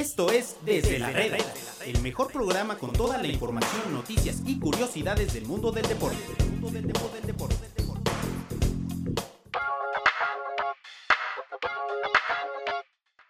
Esto 0.00 0.30
es 0.30 0.56
Desde 0.64 0.98
la 0.98 1.10
Reda, 1.10 1.36
el 1.84 2.00
mejor 2.00 2.32
programa 2.32 2.78
con 2.78 2.90
toda 2.90 3.18
la 3.18 3.26
información, 3.26 3.92
noticias 3.92 4.42
y 4.46 4.58
curiosidades 4.58 5.34
del 5.34 5.44
mundo 5.44 5.70
del 5.72 5.86
deporte. 5.86 6.16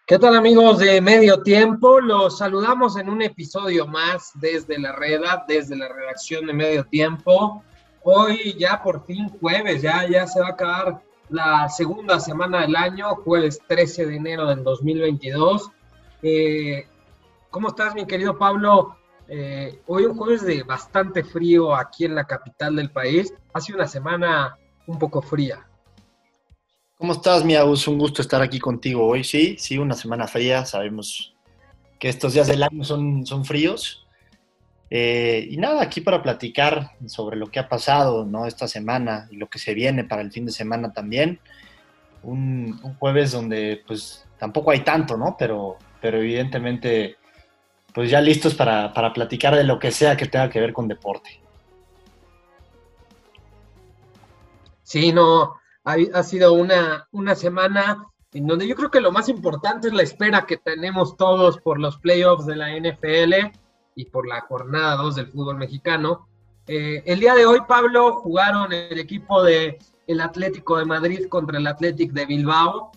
¿Qué 0.06 0.16
tal 0.20 0.36
amigos 0.36 0.78
de 0.78 1.00
Medio 1.00 1.42
Tiempo? 1.42 2.00
Los 2.00 2.38
saludamos 2.38 2.96
en 2.96 3.10
un 3.10 3.22
episodio 3.22 3.88
más 3.88 4.30
desde 4.34 4.78
la 4.78 4.92
Reda, 4.92 5.44
desde 5.48 5.74
la 5.74 5.88
redacción 5.88 6.46
de 6.46 6.52
Medio 6.52 6.84
Tiempo. 6.84 7.64
Hoy 8.04 8.54
ya 8.56 8.80
por 8.80 9.04
fin 9.06 9.28
jueves, 9.40 9.82
ya, 9.82 10.08
ya 10.08 10.24
se 10.28 10.38
va 10.38 10.46
a 10.46 10.50
acabar 10.50 11.02
la 11.30 11.68
segunda 11.68 12.20
semana 12.20 12.60
del 12.60 12.76
año, 12.76 13.16
jueves 13.16 13.60
13 13.66 14.06
de 14.06 14.14
enero 14.14 14.46
del 14.46 14.62
2022. 14.62 15.72
Eh, 16.22 16.86
¿Cómo 17.50 17.68
estás, 17.68 17.94
mi 17.94 18.06
querido 18.06 18.38
Pablo? 18.38 18.96
Eh, 19.28 19.80
hoy 19.86 20.04
un 20.04 20.16
jueves 20.16 20.44
de 20.44 20.62
bastante 20.62 21.24
frío 21.24 21.74
aquí 21.74 22.04
en 22.04 22.14
la 22.14 22.24
capital 22.24 22.76
del 22.76 22.90
país. 22.90 23.32
Hace 23.52 23.74
una 23.74 23.86
semana 23.86 24.56
un 24.86 24.98
poco 24.98 25.22
fría. 25.22 25.66
¿Cómo 26.98 27.12
estás, 27.12 27.44
mi 27.44 27.54
Agus? 27.54 27.88
Un 27.88 27.98
gusto 27.98 28.22
estar 28.22 28.42
aquí 28.42 28.58
contigo 28.58 29.06
hoy. 29.06 29.24
Sí, 29.24 29.56
sí, 29.58 29.78
una 29.78 29.94
semana 29.94 30.26
fría. 30.26 30.66
Sabemos 30.66 31.34
que 31.98 32.08
estos 32.08 32.34
días 32.34 32.48
del 32.48 32.62
año 32.62 32.84
son, 32.84 33.24
son 33.24 33.44
fríos. 33.44 34.06
Eh, 34.90 35.46
y 35.48 35.56
nada, 35.56 35.82
aquí 35.82 36.00
para 36.00 36.22
platicar 36.22 36.90
sobre 37.06 37.36
lo 37.36 37.46
que 37.46 37.60
ha 37.60 37.68
pasado 37.68 38.26
¿no? 38.26 38.46
esta 38.46 38.66
semana 38.66 39.28
y 39.30 39.36
lo 39.36 39.48
que 39.48 39.60
se 39.60 39.72
viene 39.72 40.02
para 40.02 40.20
el 40.20 40.32
fin 40.32 40.44
de 40.44 40.52
semana 40.52 40.92
también. 40.92 41.38
Un, 42.22 42.78
jueves 42.98 43.32
donde 43.32 43.82
pues 43.86 44.26
tampoco 44.38 44.72
hay 44.72 44.80
tanto, 44.80 45.16
¿no? 45.16 45.36
Pero, 45.38 45.78
pero 46.00 46.18
evidentemente 46.18 47.16
pues 47.92 48.10
ya 48.10 48.20
listos 48.20 48.54
para, 48.54 48.92
para 48.92 49.12
platicar 49.12 49.54
de 49.56 49.64
lo 49.64 49.78
que 49.78 49.90
sea 49.90 50.16
que 50.16 50.26
tenga 50.26 50.48
que 50.48 50.60
ver 50.60 50.72
con 50.72 50.88
deporte. 50.88 51.40
Sí, 54.82 55.12
no, 55.12 55.56
ha, 55.84 55.96
ha 56.14 56.22
sido 56.22 56.52
una, 56.52 57.08
una 57.12 57.34
semana 57.34 58.06
en 58.32 58.46
donde 58.46 58.66
yo 58.66 58.76
creo 58.76 58.90
que 58.90 59.00
lo 59.00 59.10
más 59.10 59.28
importante 59.28 59.88
es 59.88 59.94
la 59.94 60.02
espera 60.02 60.46
que 60.46 60.56
tenemos 60.56 61.16
todos 61.16 61.58
por 61.58 61.80
los 61.80 61.98
playoffs 61.98 62.46
de 62.46 62.56
la 62.56 62.70
NFL 62.76 63.56
y 63.96 64.04
por 64.06 64.26
la 64.26 64.40
jornada 64.42 64.96
2 64.96 65.16
del 65.16 65.26
fútbol 65.26 65.56
mexicano. 65.56 66.28
Eh, 66.66 67.02
el 67.06 67.18
día 67.18 67.34
de 67.34 67.46
hoy, 67.46 67.60
Pablo, 67.66 68.14
jugaron 68.14 68.72
el 68.72 68.98
equipo 68.98 69.42
de 69.42 69.78
el 70.06 70.20
Atlético 70.20 70.78
de 70.78 70.84
Madrid 70.84 71.26
contra 71.28 71.58
el 71.58 71.66
Atlético 71.66 72.14
de 72.14 72.26
Bilbao. 72.26 72.92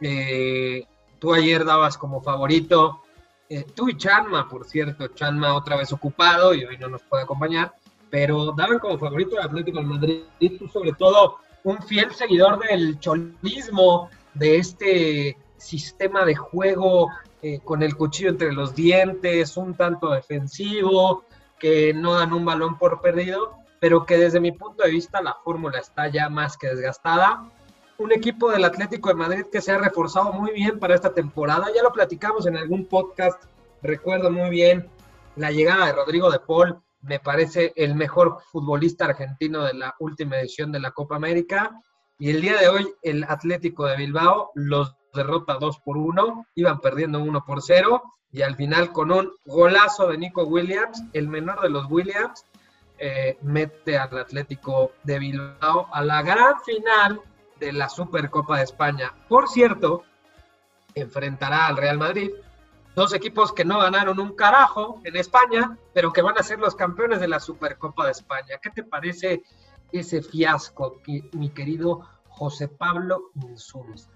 Eh, 0.00 0.86
tú 1.18 1.34
ayer 1.34 1.64
dabas 1.64 1.98
como 1.98 2.20
favorito, 2.20 3.02
eh, 3.48 3.64
tú 3.74 3.88
y 3.88 3.96
Chanma, 3.96 4.48
por 4.48 4.66
cierto, 4.66 5.08
Chanma 5.08 5.54
otra 5.54 5.76
vez 5.76 5.92
ocupado 5.92 6.54
y 6.54 6.64
hoy 6.64 6.76
no 6.78 6.88
nos 6.88 7.02
puede 7.02 7.22
acompañar, 7.22 7.74
pero 8.10 8.52
daban 8.52 8.78
como 8.78 8.98
favorito 8.98 9.38
al 9.38 9.46
Atlético 9.46 9.78
de 9.78 9.84
Madrid, 9.84 10.22
tú 10.58 10.68
sobre 10.68 10.92
todo 10.92 11.38
un 11.64 11.82
fiel 11.82 12.12
seguidor 12.14 12.58
del 12.60 12.98
cholismo, 12.98 14.10
de 14.34 14.56
este 14.56 15.36
sistema 15.56 16.24
de 16.24 16.36
juego 16.36 17.10
eh, 17.42 17.60
con 17.64 17.82
el 17.82 17.96
cuchillo 17.96 18.30
entre 18.30 18.52
los 18.52 18.74
dientes, 18.74 19.56
un 19.56 19.74
tanto 19.74 20.10
defensivo, 20.10 21.24
que 21.58 21.92
no 21.92 22.14
dan 22.14 22.32
un 22.32 22.44
balón 22.44 22.78
por 22.78 23.00
perdido, 23.00 23.56
pero 23.80 24.06
que 24.06 24.16
desde 24.16 24.40
mi 24.40 24.52
punto 24.52 24.84
de 24.84 24.90
vista 24.90 25.22
la 25.22 25.34
fórmula 25.44 25.78
está 25.78 26.08
ya 26.08 26.28
más 26.28 26.56
que 26.56 26.68
desgastada. 26.68 27.50
Un 27.98 28.12
equipo 28.12 28.52
del 28.52 28.64
Atlético 28.64 29.08
de 29.08 29.16
Madrid 29.16 29.46
que 29.50 29.60
se 29.60 29.72
ha 29.72 29.78
reforzado 29.78 30.32
muy 30.32 30.52
bien 30.52 30.78
para 30.78 30.94
esta 30.94 31.12
temporada, 31.12 31.66
ya 31.74 31.82
lo 31.82 31.92
platicamos 31.92 32.46
en 32.46 32.56
algún 32.56 32.86
podcast, 32.86 33.42
recuerdo 33.82 34.30
muy 34.30 34.50
bien 34.50 34.88
la 35.34 35.50
llegada 35.50 35.86
de 35.86 35.92
Rodrigo 35.92 36.30
de 36.30 36.38
Paul, 36.38 36.80
me 37.02 37.18
parece 37.18 37.72
el 37.74 37.96
mejor 37.96 38.38
futbolista 38.52 39.06
argentino 39.06 39.64
de 39.64 39.74
la 39.74 39.96
última 39.98 40.38
edición 40.38 40.70
de 40.70 40.78
la 40.78 40.92
Copa 40.92 41.16
América. 41.16 41.80
Y 42.20 42.30
el 42.30 42.40
día 42.40 42.56
de 42.56 42.68
hoy, 42.68 42.88
el 43.02 43.24
Atlético 43.24 43.86
de 43.86 43.96
Bilbao 43.96 44.52
los 44.54 44.94
derrota 45.12 45.54
2 45.54 45.80
por 45.80 45.96
1, 45.96 46.46
iban 46.54 46.80
perdiendo 46.80 47.18
1 47.20 47.44
por 47.44 47.62
0 47.62 48.02
y 48.30 48.42
al 48.42 48.54
final 48.54 48.92
con 48.92 49.10
un 49.10 49.32
golazo 49.44 50.06
de 50.08 50.18
Nico 50.18 50.44
Williams, 50.44 51.02
el 51.14 51.26
menor 51.26 51.62
de 51.62 51.70
los 51.70 51.86
Williams, 51.90 52.44
eh, 52.98 53.38
mete 53.42 53.98
al 53.98 54.16
Atlético 54.18 54.92
de 55.02 55.18
Bilbao 55.18 55.88
a 55.92 56.02
la 56.02 56.22
gran 56.22 56.60
final 56.60 57.20
de 57.58 57.72
la 57.72 57.88
Supercopa 57.88 58.58
de 58.58 58.64
España. 58.64 59.14
Por 59.28 59.48
cierto, 59.48 60.04
enfrentará 60.94 61.66
al 61.66 61.76
Real 61.76 61.98
Madrid, 61.98 62.30
dos 62.94 63.14
equipos 63.14 63.52
que 63.52 63.64
no 63.64 63.78
ganaron 63.78 64.18
un 64.18 64.34
carajo 64.34 65.00
en 65.04 65.16
España, 65.16 65.76
pero 65.94 66.12
que 66.12 66.22
van 66.22 66.38
a 66.38 66.42
ser 66.42 66.58
los 66.58 66.74
campeones 66.74 67.20
de 67.20 67.28
la 67.28 67.40
Supercopa 67.40 68.04
de 68.04 68.12
España. 68.12 68.58
¿Qué 68.62 68.70
te 68.70 68.82
parece 68.82 69.42
ese 69.92 70.22
fiasco, 70.22 71.00
mi 71.32 71.50
querido 71.50 72.06
José 72.28 72.68
Pablo 72.68 73.30
Insúnez? 73.34 74.08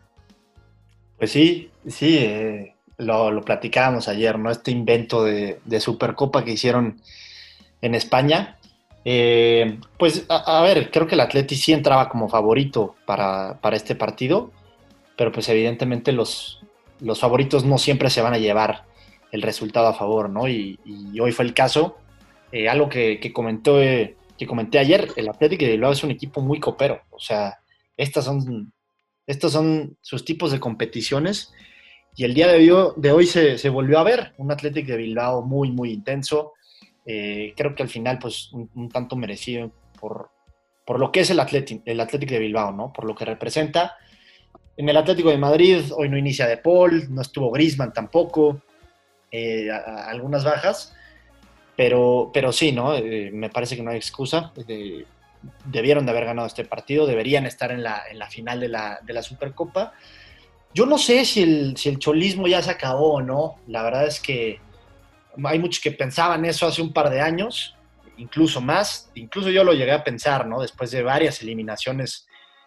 Pues 1.18 1.30
sí, 1.30 1.70
sí, 1.86 2.18
eh, 2.18 2.74
lo, 2.98 3.40
platicábamos 3.42 4.08
ayer, 4.08 4.38
¿no? 4.38 4.50
Este 4.50 4.70
invento 4.70 5.24
de, 5.24 5.60
Supercopa 5.80 6.44
que 6.44 6.52
hicieron 6.52 7.00
en 7.80 7.94
España. 7.94 8.58
Eh, 9.04 9.78
pues 9.98 10.26
a, 10.28 10.62
ver, 10.62 10.90
creo 10.90 11.06
que 11.06 11.14
el 11.14 11.20
Atleti 11.20 11.56
sí 11.56 11.72
entraba 11.72 12.08
como 12.08 12.28
favorito 12.28 12.94
para, 13.04 13.58
este 13.72 13.94
partido, 13.94 14.52
pero 15.16 15.32
pues 15.32 15.48
evidentemente 15.48 16.12
los, 16.12 16.60
los, 17.00 17.18
favoritos 17.18 17.64
no 17.64 17.78
siempre 17.78 18.10
se 18.10 18.22
van 18.22 18.34
a 18.34 18.38
llevar 18.38 18.84
el 19.32 19.42
resultado 19.42 19.88
a 19.88 19.94
favor, 19.94 20.30
¿no? 20.30 20.48
Y, 20.48 20.78
hoy 21.20 21.32
fue 21.32 21.44
el 21.44 21.54
caso. 21.54 21.98
Eh, 22.52 22.68
algo 22.68 22.88
que, 22.88 23.32
comentó, 23.32 23.78
que 23.78 24.46
comenté 24.46 24.78
ayer, 24.78 25.08
el 25.16 25.28
Atlético 25.28 25.64
de 25.64 25.72
Bilbao 25.72 25.92
es 25.92 26.04
un 26.04 26.10
equipo 26.10 26.40
muy 26.40 26.60
copero, 26.60 27.00
o 27.10 27.18
sea, 27.18 27.58
estas 27.96 28.26
son 28.26 28.72
estos 29.26 29.52
son 29.52 29.96
sus 30.00 30.24
tipos 30.24 30.52
de 30.52 30.60
competiciones. 30.60 31.52
Y 32.14 32.24
el 32.24 32.34
día 32.34 32.48
de 32.48 33.12
hoy, 33.12 33.26
se, 33.26 33.68
volvió 33.70 33.98
a 33.98 34.04
ver 34.04 34.34
un 34.36 34.52
Atlético 34.52 34.92
de 34.92 34.98
Bilbao 34.98 35.42
muy, 35.42 35.70
muy 35.70 35.92
intenso. 35.92 36.52
Eh, 37.04 37.52
creo 37.56 37.74
que 37.74 37.82
al 37.82 37.88
final, 37.88 38.18
pues, 38.18 38.50
un, 38.52 38.88
tanto 38.90 39.16
merecido 39.16 39.72
por, 40.00 40.30
por, 40.84 40.98
lo 40.98 41.10
que 41.10 41.20
es 41.20 41.30
el 41.30 41.40
Atlético, 41.40 41.82
el 41.86 42.00
Atlético 42.00 42.34
de 42.34 42.40
Bilbao, 42.40 42.72
¿no? 42.72 42.92
Por 42.92 43.04
lo 43.04 43.14
que 43.14 43.24
representa. 43.24 43.96
En 44.76 44.88
el 44.88 44.96
Atlético 44.96 45.30
de 45.30 45.38
Madrid 45.38 45.82
hoy 45.96 46.08
no 46.08 46.16
inicia 46.16 46.46
De 46.46 46.56
Paul, 46.56 47.14
no 47.14 47.20
estuvo 47.20 47.50
Grisman 47.50 47.92
tampoco, 47.92 48.62
eh, 49.30 49.70
algunas 49.70 50.44
bajas, 50.44 50.94
pero, 51.76 52.30
pero 52.32 52.52
sí, 52.52 52.72
¿no? 52.72 52.94
Eh, 52.94 53.30
me 53.32 53.50
parece 53.50 53.76
que 53.76 53.82
no 53.82 53.90
hay 53.90 53.96
excusa 53.96 54.52
debieron 55.64 56.04
de 56.04 56.12
haber 56.12 56.24
ganado 56.24 56.46
este 56.46 56.64
partido, 56.64 57.06
deberían 57.06 57.46
estar 57.46 57.72
en 57.72 57.82
la, 57.82 58.02
en 58.10 58.18
la 58.18 58.28
final 58.28 58.60
de 58.60 58.68
la, 58.68 59.00
de 59.02 59.12
la, 59.12 59.22
Supercopa. 59.22 59.92
Yo 60.74 60.86
no 60.86 60.98
sé 60.98 61.24
si 61.24 61.42
el, 61.42 61.76
si 61.76 61.88
el 61.88 61.98
cholismo 61.98 62.46
ya 62.46 62.62
se 62.62 62.70
acabó 62.70 63.14
o 63.14 63.22
no, 63.22 63.56
la 63.66 63.82
verdad 63.82 64.06
es 64.06 64.20
que 64.20 64.60
hay 65.44 65.58
muchos 65.58 65.82
que 65.82 65.92
pensaban 65.92 66.44
eso 66.44 66.66
hace 66.66 66.82
un 66.82 66.92
par 66.92 67.10
de 67.10 67.20
años, 67.20 67.76
incluso 68.16 68.60
más, 68.60 69.10
incluso 69.14 69.50
yo 69.50 69.64
lo 69.64 69.72
llegué 69.72 69.92
a 69.92 70.04
pensar, 70.04 70.46
¿no? 70.46 70.60
Después 70.60 70.90
de 70.90 71.02
varias 71.02 71.42
eliminaciones 71.42 72.26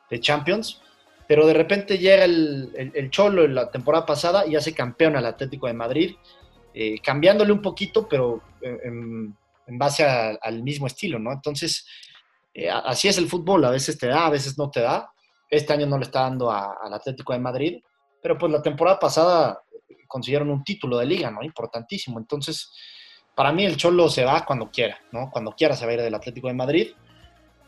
de 0.10 0.20
Champions, 0.20 0.82
pero 1.28 1.48
de 1.48 1.54
repente 1.54 1.98
llega 1.98 2.26
el, 2.26 2.92
el, 2.94 3.10
Cholo 3.10 3.44
en 3.44 3.56
la 3.56 3.72
temporada 3.72 4.06
pasada 4.06 4.46
y 4.46 4.56
hace 4.56 4.74
campeón 4.74 5.16
al 5.16 5.26
Atlético 5.26 5.68
de 5.68 5.74
Madrid, 5.74 6.16
eh, 6.74 7.00
cambiándole 7.02 7.52
un 7.52 7.62
poquito, 7.62 8.08
pero 8.08 8.42
en, 8.62 9.36
en 9.68 9.78
base 9.78 10.04
al 10.06 10.64
mismo 10.64 10.88
estilo, 10.88 11.20
¿no? 11.20 11.32
Entonces, 11.32 11.86
eh, 12.54 12.70
así 12.70 13.08
es 13.08 13.18
el 13.18 13.28
fútbol, 13.28 13.66
a 13.66 13.72
veces 13.72 13.98
te 13.98 14.08
da, 14.08 14.26
a 14.26 14.30
veces 14.30 14.58
no 14.58 14.70
te 14.70 14.82
da. 14.82 15.12
Este 15.50 15.74
año 15.74 15.86
no 15.86 15.98
le 15.98 16.06
está 16.06 16.22
dando 16.22 16.52
al 16.52 16.94
Atlético 16.94 17.34
de 17.34 17.40
Madrid, 17.40 17.82
pero 18.22 18.38
pues 18.38 18.52
la 18.52 18.62
temporada 18.62 18.98
pasada 19.00 19.62
consiguieron 20.16 20.50
un 20.50 20.64
título 20.64 20.98
de 20.98 21.06
liga, 21.06 21.30
¿no? 21.30 21.44
Importantísimo. 21.44 22.20
Entonces, 22.20 22.72
para 23.36 23.52
mí 23.52 23.66
el 23.66 23.76
Cholo 23.76 24.08
se 24.08 24.24
va 24.24 24.46
cuando 24.46 24.72
quiera, 24.72 24.98
¿no? 25.12 25.30
Cuando 25.30 25.52
quiera 25.52 25.76
se 25.76 25.86
va 25.86 25.92
a 25.92 25.96
ir 25.96 26.02
del 26.02 26.16
Atlético 26.16 26.48
de 26.48 26.54
Madrid, 26.54 26.92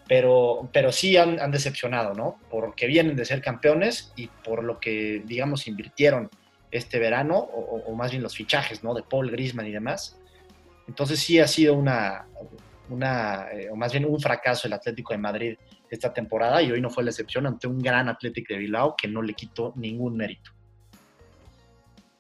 pero, 0.07 0.69
pero 0.71 0.94
sí 0.94 1.17
han, 1.17 1.51
decepcionado, 1.51 2.13
¿no? 2.13 2.39
Porque 2.49 2.88
vienen 2.88 3.17
de 3.17 3.25
ser 3.25 3.41
campeones 3.41 4.13
y 4.15 4.27
por 4.27 4.63
lo 4.63 4.79
que, 4.79 5.21
digamos, 5.25 5.67
invirtieron 5.67 6.29
este 6.71 6.99
verano, 6.99 7.38
o, 7.38 7.94
más 7.95 8.11
bien 8.11 8.23
los 8.23 8.33
fichajes, 8.33 8.81
¿no? 8.81 8.94
De 8.94 9.03
Paul 9.03 9.29
Grisman 9.29 9.67
y 9.67 9.73
demás. 9.73 10.17
Entonces 10.88 11.19
sí 11.19 11.39
ha 11.39 11.47
sido 11.47 11.73
una, 11.73 12.27
una, 12.88 13.47
eh, 13.51 13.69
o 13.69 13.75
más 13.75 13.91
bien 13.91 14.05
un 14.05 14.21
fracaso 14.21 14.67
el 14.67 14.73
Atlético 14.73 15.11
de 15.11 15.19
Madrid 15.19 15.57
esta 15.89 16.13
temporada 16.13 16.61
y 16.61 16.71
hoy 16.71 16.79
no 16.79 16.89
fue 16.89 17.03
la 17.03 17.09
excepción 17.09 17.45
ante 17.45 17.67
un 17.67 17.79
gran 17.79 18.07
Atlético 18.07 18.53
de 18.53 18.59
Bilbao 18.59 18.95
que 18.95 19.09
no 19.09 19.21
le 19.21 19.33
quitó 19.33 19.73
ningún 19.75 20.15
mérito. 20.15 20.56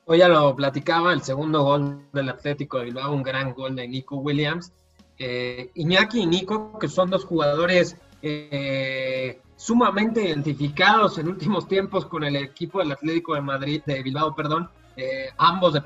Hoy 0.09 0.19
ya 0.19 0.29
lo 0.29 0.55
platicaba, 0.55 1.11
el 1.11 1.21
segundo 1.21 1.63
gol 1.63 2.07
del 2.13 2.29
Atlético 2.29 2.77
de 2.77 2.85
Bilbao, 2.85 3.11
un 3.11 3.23
gran 3.23 3.53
gol 3.53 3.75
de 3.75 3.89
Nico 3.89 4.15
Williams. 4.15 4.71
Eh, 5.19 5.69
Iñaki 5.73 6.21
y 6.21 6.25
Nico, 6.25 6.79
que 6.79 6.87
son 6.87 7.09
dos 7.09 7.25
jugadores 7.25 7.97
eh, 8.21 9.41
sumamente 9.57 10.23
identificados 10.23 11.17
en 11.17 11.27
últimos 11.27 11.67
tiempos 11.67 12.05
con 12.05 12.23
el 12.23 12.37
equipo 12.37 12.79
del 12.79 12.93
Atlético 12.93 13.35
de 13.35 13.41
Madrid, 13.41 13.81
de 13.85 14.01
Bilbao, 14.01 14.33
perdón, 14.33 14.69
ambos, 15.37 15.73
de 15.73 15.83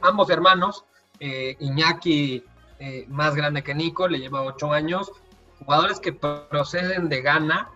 ambos 0.00 0.30
hermanos, 0.30 0.84
Iñaki 1.20 2.42
más 3.06 3.36
grande 3.36 3.62
que 3.62 3.72
Nico, 3.72 4.08
le 4.08 4.18
lleva 4.18 4.42
ocho 4.42 4.72
años, 4.72 5.12
jugadores 5.60 6.00
que 6.00 6.12
proceden 6.12 7.08
de 7.08 7.22
Ghana, 7.22 7.70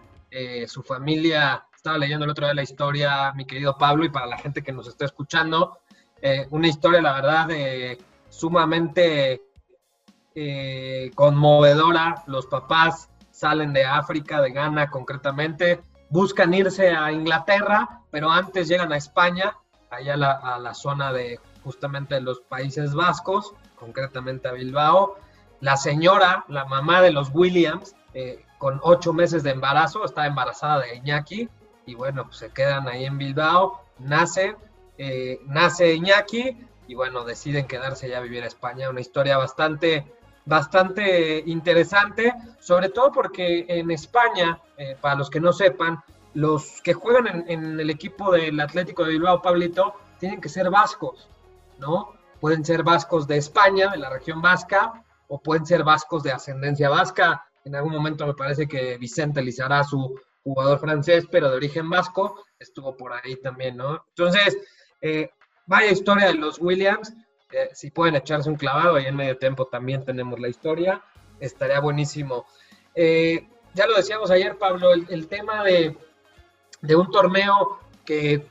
su 0.66 0.82
familia, 0.82 1.66
estaba 1.84 1.98
leyendo 1.98 2.24
el 2.24 2.30
otro 2.30 2.46
día 2.46 2.54
la 2.54 2.62
historia, 2.62 3.32
mi 3.34 3.44
querido 3.44 3.76
Pablo, 3.76 4.06
y 4.06 4.08
para 4.08 4.24
la 4.24 4.38
gente 4.38 4.62
que 4.62 4.72
nos 4.72 4.88
está 4.88 5.04
escuchando, 5.04 5.80
una 6.50 6.68
historia, 6.68 7.02
la 7.02 7.12
verdad, 7.12 7.48
sumamente 8.30 9.42
eh, 10.34 11.12
conmovedora. 11.14 12.24
Los 12.26 12.46
papás 12.46 13.08
salen 13.30 13.72
de 13.72 13.84
África, 13.84 14.40
de 14.40 14.50
Ghana 14.50 14.90
concretamente, 14.90 15.80
buscan 16.10 16.52
irse 16.52 16.90
a 16.90 17.12
Inglaterra, 17.12 18.00
pero 18.10 18.30
antes 18.30 18.68
llegan 18.68 18.92
a 18.92 18.96
España, 18.96 19.56
allá 19.90 20.14
a 20.14 20.58
la, 20.58 20.74
zona 20.74 21.12
de 21.12 21.38
justamente 21.62 22.20
los 22.20 22.40
Países 22.40 22.94
Vascos, 22.94 23.54
concretamente 23.76 24.48
a 24.48 24.52
Bilbao. 24.52 25.16
La 25.60 25.76
señora, 25.76 26.44
la 26.48 26.64
mamá 26.64 27.00
de 27.00 27.12
los 27.12 27.30
Williams, 27.32 27.94
eh, 28.12 28.44
con 28.58 28.80
ocho 28.82 29.12
meses 29.12 29.44
de 29.44 29.50
embarazo, 29.50 30.04
está 30.04 30.26
embarazada 30.26 30.80
de 30.80 30.96
Iñaki, 30.96 31.48
y 31.86 31.94
bueno, 31.94 32.24
pues 32.24 32.38
se 32.38 32.50
quedan 32.50 32.88
ahí 32.88 33.04
en 33.04 33.18
Bilbao, 33.18 33.84
nace, 33.98 34.56
eh, 34.98 35.40
nace 35.46 35.94
Iñaki, 35.94 36.56
y 36.86 36.94
bueno, 36.94 37.24
deciden 37.24 37.66
quedarse 37.66 38.08
ya 38.08 38.18
a 38.18 38.22
vivir 38.22 38.42
a 38.44 38.46
España, 38.46 38.90
una 38.90 39.00
historia 39.00 39.38
bastante 39.38 40.04
bastante 40.46 41.42
interesante, 41.46 42.34
sobre 42.60 42.90
todo 42.90 43.10
porque 43.12 43.64
en 43.68 43.90
España, 43.90 44.60
eh, 44.76 44.96
para 45.00 45.14
los 45.14 45.30
que 45.30 45.40
no 45.40 45.52
sepan, 45.52 46.02
los 46.34 46.80
que 46.82 46.94
juegan 46.94 47.44
en, 47.48 47.78
el 47.80 47.90
equipo 47.90 48.32
del 48.32 48.58
Atlético 48.60 49.04
de 49.04 49.12
Bilbao, 49.12 49.40
Pablito, 49.40 49.94
tienen 50.18 50.40
que 50.40 50.48
ser 50.48 50.70
vascos, 50.70 51.28
¿no? 51.78 52.12
Pueden 52.40 52.64
ser 52.64 52.82
vascos 52.82 53.26
de 53.26 53.36
España, 53.36 53.90
de 53.90 53.98
la 53.98 54.10
región 54.10 54.42
vasca, 54.42 55.04
o 55.28 55.40
pueden 55.40 55.64
ser 55.64 55.84
vascos 55.84 56.22
de 56.22 56.32
ascendencia 56.32 56.90
vasca. 56.90 57.46
En 57.64 57.74
algún 57.74 57.92
momento 57.92 58.26
me 58.26 58.34
parece 58.34 58.66
que 58.66 58.98
Vicente 58.98 59.42
su 59.88 60.20
jugador 60.42 60.78
francés, 60.78 61.26
pero 61.30 61.48
de 61.48 61.56
origen 61.56 61.88
vasco, 61.88 62.44
estuvo 62.58 62.96
por 62.96 63.12
ahí 63.14 63.36
también, 63.36 63.76
¿no? 63.76 64.04
Entonces, 64.08 64.58
eh, 65.04 65.30
vaya 65.66 65.90
historia 65.90 66.28
de 66.28 66.34
los 66.34 66.58
Williams. 66.58 67.12
Si 67.74 67.90
pueden 67.90 68.16
echarse 68.16 68.48
un 68.48 68.56
clavado, 68.56 68.96
ahí 68.96 69.04
en 69.04 69.14
medio 69.14 69.36
tiempo 69.36 69.66
también 69.66 70.02
tenemos 70.04 70.40
la 70.40 70.48
historia, 70.48 71.02
estaría 71.38 71.78
buenísimo. 71.78 72.46
Eh, 72.94 73.46
ya 73.74 73.86
lo 73.86 73.96
decíamos 73.96 74.30
ayer, 74.30 74.56
Pablo, 74.56 74.92
el, 74.92 75.28
tema 75.28 75.62
de, 75.62 75.94
un 76.96 77.10
torneo 77.10 77.78
que 78.04 78.46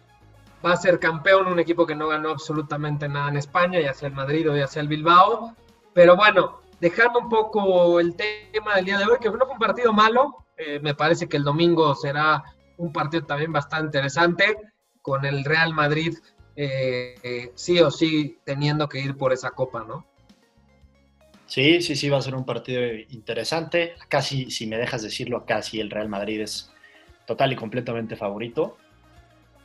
va 0.63 0.73
a 0.73 0.77
ser 0.77 0.99
campeón, 0.99 1.47
un 1.47 1.59
equipo 1.59 1.87
que 1.87 1.95
no 1.95 2.07
ganó 2.07 2.29
absolutamente 2.29 3.09
nada 3.09 3.29
en 3.29 3.37
España, 3.37 3.81
ya 3.81 3.93
sea 3.93 4.09
el 4.09 4.15
Madrid 4.15 4.49
o 4.49 4.55
ya 4.55 4.67
sea 4.67 4.83
el 4.83 4.87
Bilbao, 4.87 5.55
pero 5.93 6.15
bueno, 6.15 6.61
dejando 6.79 7.19
un 7.19 7.29
poco 7.29 7.99
el 7.99 8.15
tema 8.15 8.75
del 8.75 8.85
día 8.85 8.99
de 8.99 9.05
hoy, 9.05 9.17
que 9.19 9.29
no 9.29 9.39
fue 9.39 9.53
un 9.53 9.59
partido 9.59 9.91
malo, 9.91 10.45
eh, 10.57 10.79
me 10.81 10.93
parece 10.93 11.27
que 11.27 11.37
el 11.37 11.43
domingo 11.43 11.95
será 11.95 12.43
un 12.77 12.93
partido 12.93 13.25
también 13.25 13.51
bastante 13.51 13.97
interesante, 13.97 14.55
con 15.03 15.25
el 15.25 15.43
Real 15.43 15.73
Madrid 15.73 16.17
eh, 16.55 17.51
sí 17.55 17.79
o 17.79 17.89
sí 17.91 18.37
teniendo 18.43 18.87
que 18.87 18.99
ir 18.99 19.15
por 19.17 19.33
esa 19.33 19.51
copa, 19.51 19.83
¿no? 19.83 20.05
Sí, 21.53 21.81
sí, 21.81 21.95
sí, 21.95 22.09
va 22.09 22.17
a 22.17 22.21
ser 22.21 22.35
un 22.35 22.45
partido 22.45 22.81
interesante. 23.09 23.93
Casi, 24.07 24.49
si 24.49 24.65
me 24.65 24.77
dejas 24.77 25.03
decirlo, 25.03 25.45
sí 25.61 25.79
el 25.79 25.91
Real 25.91 26.09
Madrid 26.09 26.41
es 26.41 26.71
total 27.25 27.53
y 27.53 27.55
completamente 27.55 28.15
favorito. 28.15 28.77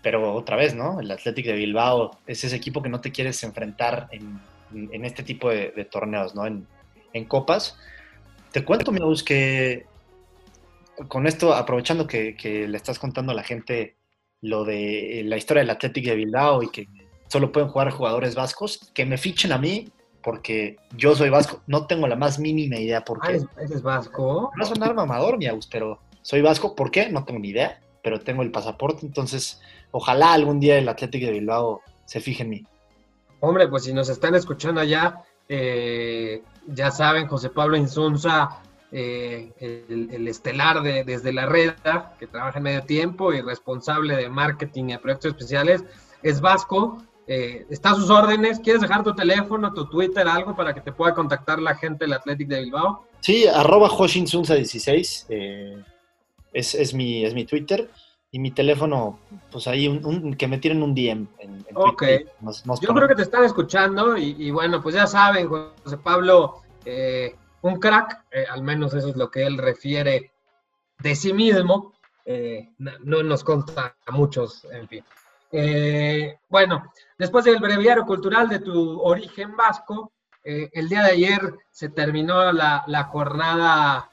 Pero 0.03 0.35
otra 0.35 0.57
vez, 0.57 0.75
¿no? 0.75 1.01
El 1.01 1.11
Athletic 1.11 1.47
de 1.47 1.55
Bilbao 1.55 2.19
es 2.27 2.45
ese 2.45 2.57
equipo 2.57 2.83
que 2.83 2.89
no 2.89 3.01
te 3.01 3.11
quieres 3.11 3.43
enfrentar 3.43 4.09
en, 4.13 5.05
este 5.05 5.23
tipo 5.23 5.51
de, 5.51 5.89
torneos, 5.91 6.35
¿no? 6.35 6.47
En, 6.47 7.25
copas. 7.25 7.77
Te 8.53 8.65
cuento, 8.65 8.93
Miaus, 8.93 9.23
que 9.23 9.87
con 11.09 11.27
esto, 11.27 11.55
aprovechando 11.55 12.07
que, 12.07 12.37
le 12.69 12.77
estás 12.77 12.99
contando 12.99 13.33
a 13.33 13.35
la 13.35 13.43
gente 13.43 13.97
lo 14.41 14.65
de 14.65 15.23
la 15.25 15.37
historia 15.37 15.63
del 15.63 15.71
Atlético 15.71 16.11
de 16.11 16.17
Bilbao 16.17 16.63
y 16.63 16.71
que 16.71 16.89
solo 17.29 17.53
pueden 17.53 17.69
jugar 17.69 17.91
jugadores 17.91 18.35
vascos, 18.35 18.91
que 18.95 19.05
me 19.05 19.19
fichen 19.19 19.53
a 19.53 19.59
mí 19.59 19.89
porque 20.23 20.77
yo 20.97 21.15
soy 21.15 21.31
vasco, 21.31 21.63
no 21.67 21.87
tengo 21.87 22.07
la 22.07 22.17
más 22.17 22.39
mínima 22.39 22.77
idea 22.77 23.05
por 23.05 23.21
qué. 23.21 23.41
Ah, 23.57 23.63
¿Eres 23.63 23.83
vasco? 23.83 24.51
No 24.57 24.65
es 24.65 24.71
un 24.71 24.83
arma 24.83 25.03
amador, 25.03 25.39
mi 25.39 25.47
pero 25.71 26.01
soy 26.23 26.43
vasco, 26.43 26.75
¿por 26.75 26.91
qué? 26.91 27.09
No 27.09 27.25
tengo 27.25 27.41
ni 27.41 27.49
idea, 27.49 27.81
pero 28.03 28.21
tengo 28.21 28.43
el 28.43 28.51
pasaporte, 28.51 29.07
entonces 29.07 29.61
ojalá 29.91 30.33
algún 30.33 30.61
día 30.61 30.79
el 30.79 30.89
Atlético 30.89 31.27
de 31.27 31.33
Bilbao 31.33 31.81
se 32.05 32.21
fije 32.21 32.43
en 32.43 32.51
mí. 32.51 32.67
Hombre, 33.41 33.69
pues 33.69 33.85
si 33.85 33.93
nos 33.93 34.09
están 34.09 34.35
escuchando 34.35 34.81
allá, 34.81 35.23
eh, 35.49 36.43
ya 36.67 36.91
saben, 36.91 37.29
José 37.29 37.51
Pablo 37.51 37.77
Insunza 37.77 38.61
eh, 38.91 39.53
el, 39.61 40.27
estelar 40.29 40.83
de, 40.83 41.05
desde 41.05 41.33
la 41.33 41.47
red, 41.47 41.75
que 42.19 42.27
trabaja 42.27 42.59
en 42.59 42.65
medio 42.65 42.83
tiempo 42.85 43.33
y 43.33 43.41
responsable 43.41 44.17
de 44.17 44.29
marketing 44.29 44.91
y 44.91 44.99
proyectos 44.99 45.33
especiales, 45.33 45.85
es 46.23 46.41
Vasco. 46.41 46.99
Eh, 47.27 47.67
está 47.69 47.91
a 47.91 47.95
sus 47.95 48.09
órdenes. 48.09 48.59
¿Quieres 48.61 48.81
dejar 48.81 49.05
tu 49.05 49.15
teléfono, 49.15 49.75
tu 49.75 49.87
Twitter, 49.91 50.27
algo 50.27 50.57
para 50.57 50.73
que 50.73 50.81
te 50.81 50.93
pueda 50.93 51.15
contactar 51.15 51.61
la 51.61 51.75
gente 51.75 52.07
del 52.07 52.15
Athletic 52.15 52.49
de 52.49 52.61
Bilbao? 52.61 53.05
Sí, 53.21 53.47
arroba 53.47 53.89
Hoshinsunza16 53.91 55.27
eh, 55.29 55.85
es, 56.55 56.75
es, 56.75 56.95
mi, 56.95 57.25
es 57.25 57.35
mi 57.35 57.45
Twitter. 57.45 57.91
Y 58.31 58.39
mi 58.39 58.51
teléfono, 58.51 59.19
pues 59.51 59.67
ahí, 59.69 59.89
un, 59.89 60.35
que 60.35 60.47
me 60.47 60.59
tiren 60.59 60.83
un 60.83 60.95
DM 60.95 61.27
en, 61.39 61.65
ok. 61.73 62.03
Yo 62.83 62.95
creo 62.95 63.09
que 63.09 63.15
te 63.15 63.23
están 63.23 63.45
escuchando 63.45 64.19
y, 64.19 64.37
y, 64.39 64.51
bueno, 64.51 64.83
pues 64.83 64.95
ya 64.95 65.07
saben, 65.07 65.49
José 65.49 65.97
Pablo, 65.97 66.61
eh, 66.85 67.35
un 67.63 67.79
crack, 67.79 68.25
eh, 68.31 68.45
al 68.49 68.63
menos 68.63 68.95
eso 68.95 69.09
es 69.09 69.17
lo 69.17 69.31
que 69.31 69.47
él 69.47 69.59
refiere 69.59 70.33
de 70.99 71.15
sí 71.15 71.33
mismo, 71.33 71.95
eh, 72.25 72.71
no, 72.79 73.23
nos 73.23 73.45
consta 73.45 73.97
a 74.07 74.13
muchos, 74.13 74.65
en 74.71 74.89
fin. 74.89 75.05
Eh, 75.51 76.39
bueno, 76.49 76.93
después 77.17 77.45
del 77.45 77.59
breviario 77.59 78.05
cultural 78.05 78.49
de 78.49 78.61
tu 78.61 79.01
origen 79.01 79.57
vasco, 79.57 80.13
el 80.45 80.89
día 80.89 81.03
de 81.03 81.11
ayer 81.11 81.41
se 81.71 81.91
terminó 81.91 82.53
la, 82.53 82.83
la 82.87 83.05
jornada 83.05 84.11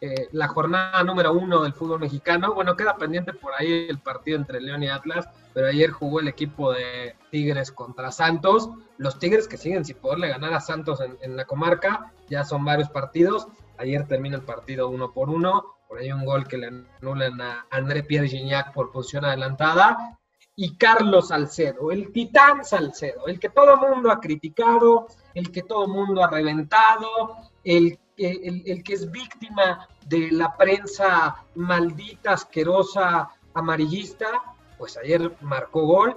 eh, 0.00 0.28
la 0.32 0.48
jornada 0.48 1.02
número 1.02 1.32
uno 1.32 1.62
del 1.62 1.72
fútbol 1.72 2.00
mexicano. 2.00 2.52
Bueno, 2.52 2.76
queda 2.76 2.96
pendiente 2.96 3.32
por 3.32 3.52
ahí 3.54 3.86
el 3.88 3.98
partido 3.98 4.36
entre 4.36 4.60
León 4.60 4.82
y 4.82 4.88
Atlas, 4.88 5.28
pero 5.52 5.68
ayer 5.68 5.90
jugó 5.90 6.20
el 6.20 6.28
equipo 6.28 6.72
de 6.72 7.16
Tigres 7.30 7.72
contra 7.72 8.12
Santos. 8.12 8.68
Los 8.98 9.18
Tigres 9.18 9.48
que 9.48 9.56
siguen 9.56 9.84
sin 9.84 9.96
poderle 9.96 10.28
ganar 10.28 10.52
a 10.52 10.60
Santos 10.60 11.00
en, 11.00 11.36
la 11.36 11.44
comarca, 11.44 12.12
ya 12.28 12.44
son 12.44 12.64
varios 12.64 12.90
partidos. 12.90 13.46
Ayer 13.78 14.06
termina 14.06 14.36
el 14.36 14.42
partido 14.42 14.88
uno 14.88 15.12
por 15.12 15.30
uno. 15.30 15.64
Por 15.88 15.98
ahí 15.98 16.12
un 16.12 16.24
gol 16.24 16.46
que 16.48 16.58
le 16.58 16.70
anulan 17.00 17.40
a 17.40 17.66
André 17.70 18.02
Pierre 18.02 18.28
Gignac 18.28 18.72
por 18.72 18.90
posición 18.90 19.24
adelantada. 19.24 20.18
Y 20.56 20.76
Carlos 20.76 21.28
Salcedo, 21.28 21.90
el 21.90 22.12
titán 22.12 22.64
Salcedo, 22.64 23.26
el 23.26 23.40
que 23.40 23.48
todo 23.48 23.76
mundo 23.76 24.10
ha 24.10 24.20
criticado, 24.20 25.08
el 25.34 25.50
que 25.50 25.62
todo 25.62 25.88
mundo 25.88 26.22
ha 26.22 26.30
reventado, 26.30 27.36
el 27.64 27.98
el, 28.16 28.82
que 28.82 28.94
es 28.94 29.10
víctima 29.10 29.88
de 30.06 30.30
la 30.30 30.56
prensa 30.56 31.36
maldita, 31.54 32.32
asquerosa, 32.32 33.30
amarillista, 33.54 34.42
pues 34.78 34.96
ayer 34.96 35.36
marcó 35.40 35.86
gol, 35.86 36.16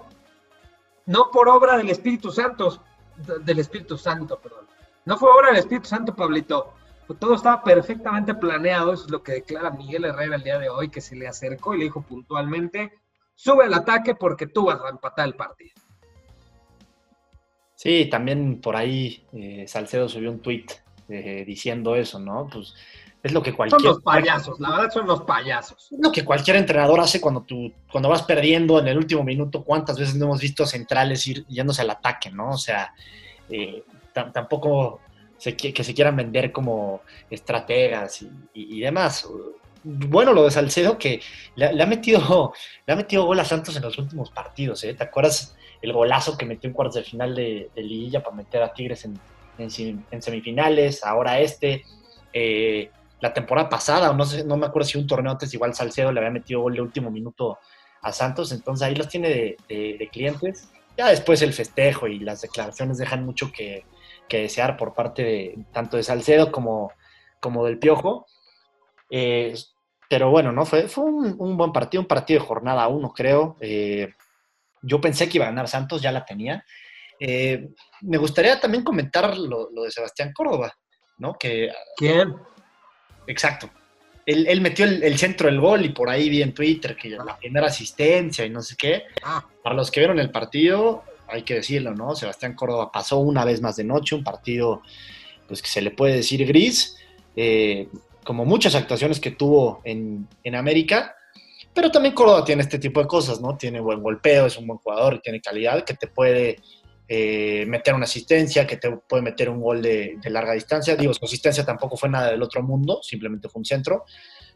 no 1.06 1.32
por 1.32 1.48
obra 1.50 1.78
del 1.78 1.90
Espíritu 1.90 2.32
Santo, 2.32 2.84
del 3.44 3.60
Espíritu 3.60 3.98
Santo, 3.98 4.40
perdón. 4.40 4.68
No 5.06 5.18
fue 5.18 5.30
obra 5.32 5.50
del 5.50 5.60
Espíritu 5.60 5.88
Santo, 5.88 6.14
Pablito. 6.16 6.74
Todo 7.20 7.36
estaba 7.36 7.64
perfectamente 7.64 8.36
planeado, 8.36 8.94
eso 8.94 9.06
es 9.06 9.12
lo 9.12 9.24
que 9.24 9.34
declara 9.34 9.72
Miguel 9.72 10.04
Herrera 10.04 10.36
el 10.36 10.44
día 10.44 10.60
de 10.60 10.70
hoy, 10.70 10.90
que 10.90 11.00
se 11.00 11.16
le 11.16 11.28
acercó 11.28 11.74
y 11.74 11.78
le 11.78 11.84
dijo 11.86 12.02
puntualmente, 12.02 12.92
sube 13.34 13.64
al 13.64 13.74
ataque 13.74 14.16
porque 14.16 14.48
tú 14.48 14.66
vas 14.66 14.82
a 14.82 14.90
empatar 14.90 15.28
el 15.28 15.36
partido. 15.36 15.72
Sí, 17.76 18.10
también 18.10 18.60
por 18.60 18.76
ahí 18.76 19.26
eh, 19.32 19.66
Salcedo 19.68 20.10
subió 20.10 20.32
un 20.32 20.42
tuit 20.42 20.72
eh, 21.10 21.44
diciendo 21.46 21.96
eso, 21.96 22.20
¿no? 22.20 22.48
Pues 22.52 22.74
es 23.24 23.32
lo 23.32 23.42
que 23.42 23.54
cualquier... 23.54 23.82
Son 23.82 23.90
los 23.90 24.02
payasos, 24.02 24.60
la 24.60 24.70
verdad 24.72 24.92
son 24.92 25.08
los 25.08 25.22
payasos. 25.24 25.92
Es 25.92 26.00
lo 26.00 26.12
que 26.12 26.24
cualquier 26.24 26.58
entrenador 26.58 27.00
hace 27.00 27.20
cuando, 27.20 27.42
tú, 27.42 27.72
cuando 27.92 28.10
vas 28.10 28.24
perdiendo 28.24 28.80
en 28.80 28.88
el 28.88 28.98
último 28.98 29.24
minuto. 29.24 29.64
¿Cuántas 29.64 29.98
veces 29.98 30.16
no 30.16 30.26
hemos 30.26 30.42
visto 30.42 30.66
centrales 30.66 31.26
ir 31.28 31.46
yéndose 31.48 31.82
al 31.82 31.90
ataque, 31.90 32.30
¿no? 32.32 32.52
O 32.52 32.58
sea, 32.58 32.94
eh, 33.50 33.84
tampoco 34.14 35.02
que 35.40 35.84
se 35.84 35.94
quieran 35.94 36.16
vender 36.16 36.52
como 36.52 37.02
estrategas 37.30 38.26
y, 38.54 38.80
demás. 38.80 39.28
Bueno, 39.84 40.34
lo 40.34 40.44
de 40.44 40.52
Salcedo 40.52 40.98
que 40.98 41.22
le, 41.56 41.82
ha 41.82 41.86
metido 41.86 42.54
le 42.88 42.94
ha 42.94 42.96
metido 42.96 43.26
gol 43.26 43.40
a 43.40 43.46
Santos 43.46 43.76
en 43.76 43.84
los 43.84 43.98
últimos 43.98 44.32
partidos, 44.32 44.84
¿eh? 44.84 44.94
¿Te 44.94 45.04
acuerdas 45.04 45.56
el 45.82 45.94
golazo 45.94 46.38
que 46.38 46.46
metió 46.46 46.68
en 46.68 46.74
cuartos 46.74 46.96
de 46.96 47.04
final 47.04 47.36
de, 47.36 47.70
de 47.76 47.84
Liguilla 47.84 48.24
para 48.24 48.36
meter 48.36 48.64
a 48.64 48.74
Tigres 48.74 49.06
en, 49.06 49.20
en, 49.58 50.22
semifinales, 50.22 51.04
ahora 51.04 51.40
este. 51.40 51.84
Eh, 52.34 52.92
la 53.20 53.34
temporada 53.34 53.68
pasada, 53.68 54.14
no 54.14 54.26
sé, 54.26 54.44
no 54.44 54.58
me 54.58 54.68
acuerdo 54.68 54.88
si 54.88 54.98
un 54.98 55.08
torneo 55.08 55.32
antes, 55.32 55.54
igual 55.54 55.74
Salcedo 55.74 56.12
le 56.12 56.20
había 56.20 56.32
metido 56.32 56.62
gol 56.62 56.76
de 56.76 56.82
último 56.82 57.10
minuto 57.10 57.58
a 58.02 58.12
Santos, 58.12 58.52
entonces 58.52 58.88
ahí 58.88 58.96
los 58.96 59.08
tiene 59.08 59.58
de, 59.68 60.10
clientes. 60.12 60.70
Ya 60.96 61.08
después 61.08 61.42
el 61.42 61.54
festejo 61.54 62.08
y 62.08 62.20
las 62.20 62.42
declaraciones 62.42 62.98
dejan 62.98 63.26
mucho 63.26 63.52
que, 63.52 63.86
desear 64.30 64.78
por 64.78 64.94
parte 64.94 65.24
de 65.24 65.58
tanto 65.72 65.98
de 65.98 66.04
Salcedo 66.04 66.52
como, 66.52 66.92
como 67.40 67.66
del 67.66 67.80
Piojo. 67.80 68.26
Eh, 69.10 69.56
pero 70.10 70.30
bueno, 70.30 70.52
¿no? 70.52 70.66
Fue, 70.66 70.88
fue 70.88 71.06
un, 71.06 71.58
buen 71.58 71.72
partido, 71.72 72.02
un 72.02 72.08
partido 72.08 72.40
de 72.40 72.48
jornada 72.48 72.88
uno, 72.88 73.14
creo. 73.14 73.58
Eh, 73.60 74.14
yo 74.82 75.02
pensé 75.02 75.28
que 75.28 75.38
iba 75.38 75.46
a 75.46 75.50
ganar 75.50 75.68
Santos, 75.68 76.02
ya 76.02 76.12
la 76.12 76.26
tenía. 76.26 76.64
Eh, 77.20 77.70
me 78.02 78.18
gustaría 78.18 78.60
también 78.60 78.84
comentar 78.84 79.38
lo, 79.38 79.70
de 79.70 79.92
Sebastián 79.92 80.34
Córdoba, 80.34 80.74
¿no? 81.18 81.38
Que, 81.38 81.70
¿Quién? 81.96 82.36
Exacto. 83.28 83.70
Él, 84.26 84.60
metió 84.60 84.84
el, 84.84 85.18
centro 85.18 85.48
del 85.48 85.62
gol 85.62 85.86
y 85.86 85.90
por 85.90 86.10
ahí 86.10 86.30
vi 86.30 86.42
en 86.42 86.54
Twitter 86.54 86.98
que 86.98 87.12
la 87.12 87.38
primera 87.38 87.68
asistencia 87.68 88.46
y 88.46 88.50
no 88.50 88.62
sé 88.62 88.76
qué. 88.78 89.04
Ah. 89.24 89.46
Para 89.64 89.74
los 89.74 89.90
que 89.90 90.02
vieron 90.02 90.20
el 90.20 90.32
partido, 90.32 91.06
hay 91.28 91.44
que 91.44 91.56
decirlo, 91.56 91.94
¿no? 91.94 92.14
Sebastián 92.14 92.54
Córdoba 92.54 92.92
pasó 92.92 93.20
una 93.20 93.46
vez 93.46 93.62
más 93.62 93.78
de 93.78 93.86
noche, 93.86 94.16
un 94.16 94.26
partido 94.26 94.82
pues 95.48 95.62
que 95.62 95.70
se 95.70 95.82
le 95.82 95.92
puede 95.92 96.16
decir 96.16 96.46
gris, 96.46 96.98
eh, 97.38 97.88
como 98.26 98.44
muchas 98.44 98.76
actuaciones 98.76 99.22
que 99.22 99.32
tuvo 99.32 99.80
en, 99.86 100.28
en 100.44 100.56
América, 100.56 101.16
pero 101.74 101.90
también 101.90 102.14
Córdoba 102.14 102.44
tiene 102.44 102.64
este 102.64 102.80
tipo 102.80 103.00
de 103.00 103.08
cosas, 103.08 103.40
¿no? 103.40 103.56
Tiene 103.56 103.80
buen 103.80 104.02
golpeo, 104.02 104.48
es 104.48 104.58
un 104.58 104.68
buen 104.68 104.80
jugador 104.80 105.14
y 105.14 105.20
tiene 105.20 105.40
calidad 105.40 105.86
que 105.86 105.94
te 105.94 106.08
puede 106.08 106.60
eh, 107.10 107.66
meter 107.68 107.94
una 107.94 108.04
asistencia, 108.04 108.68
que 108.68 108.76
te 108.78 108.92
puede 108.92 109.24
meter 109.24 109.50
un 109.50 109.62
gol 109.62 109.82
de, 109.82 110.20
larga 110.26 110.54
distancia. 110.54 110.96
Digo, 110.96 111.14
su 111.14 111.24
asistencia 111.24 111.66
tampoco 111.66 111.96
fue 111.96 112.10
nada 112.10 112.32
del 112.32 112.44
otro 112.44 112.62
mundo, 112.62 113.00
simplemente 113.02 113.48
fue 113.48 113.60
un 113.60 113.66
centro, 113.66 114.04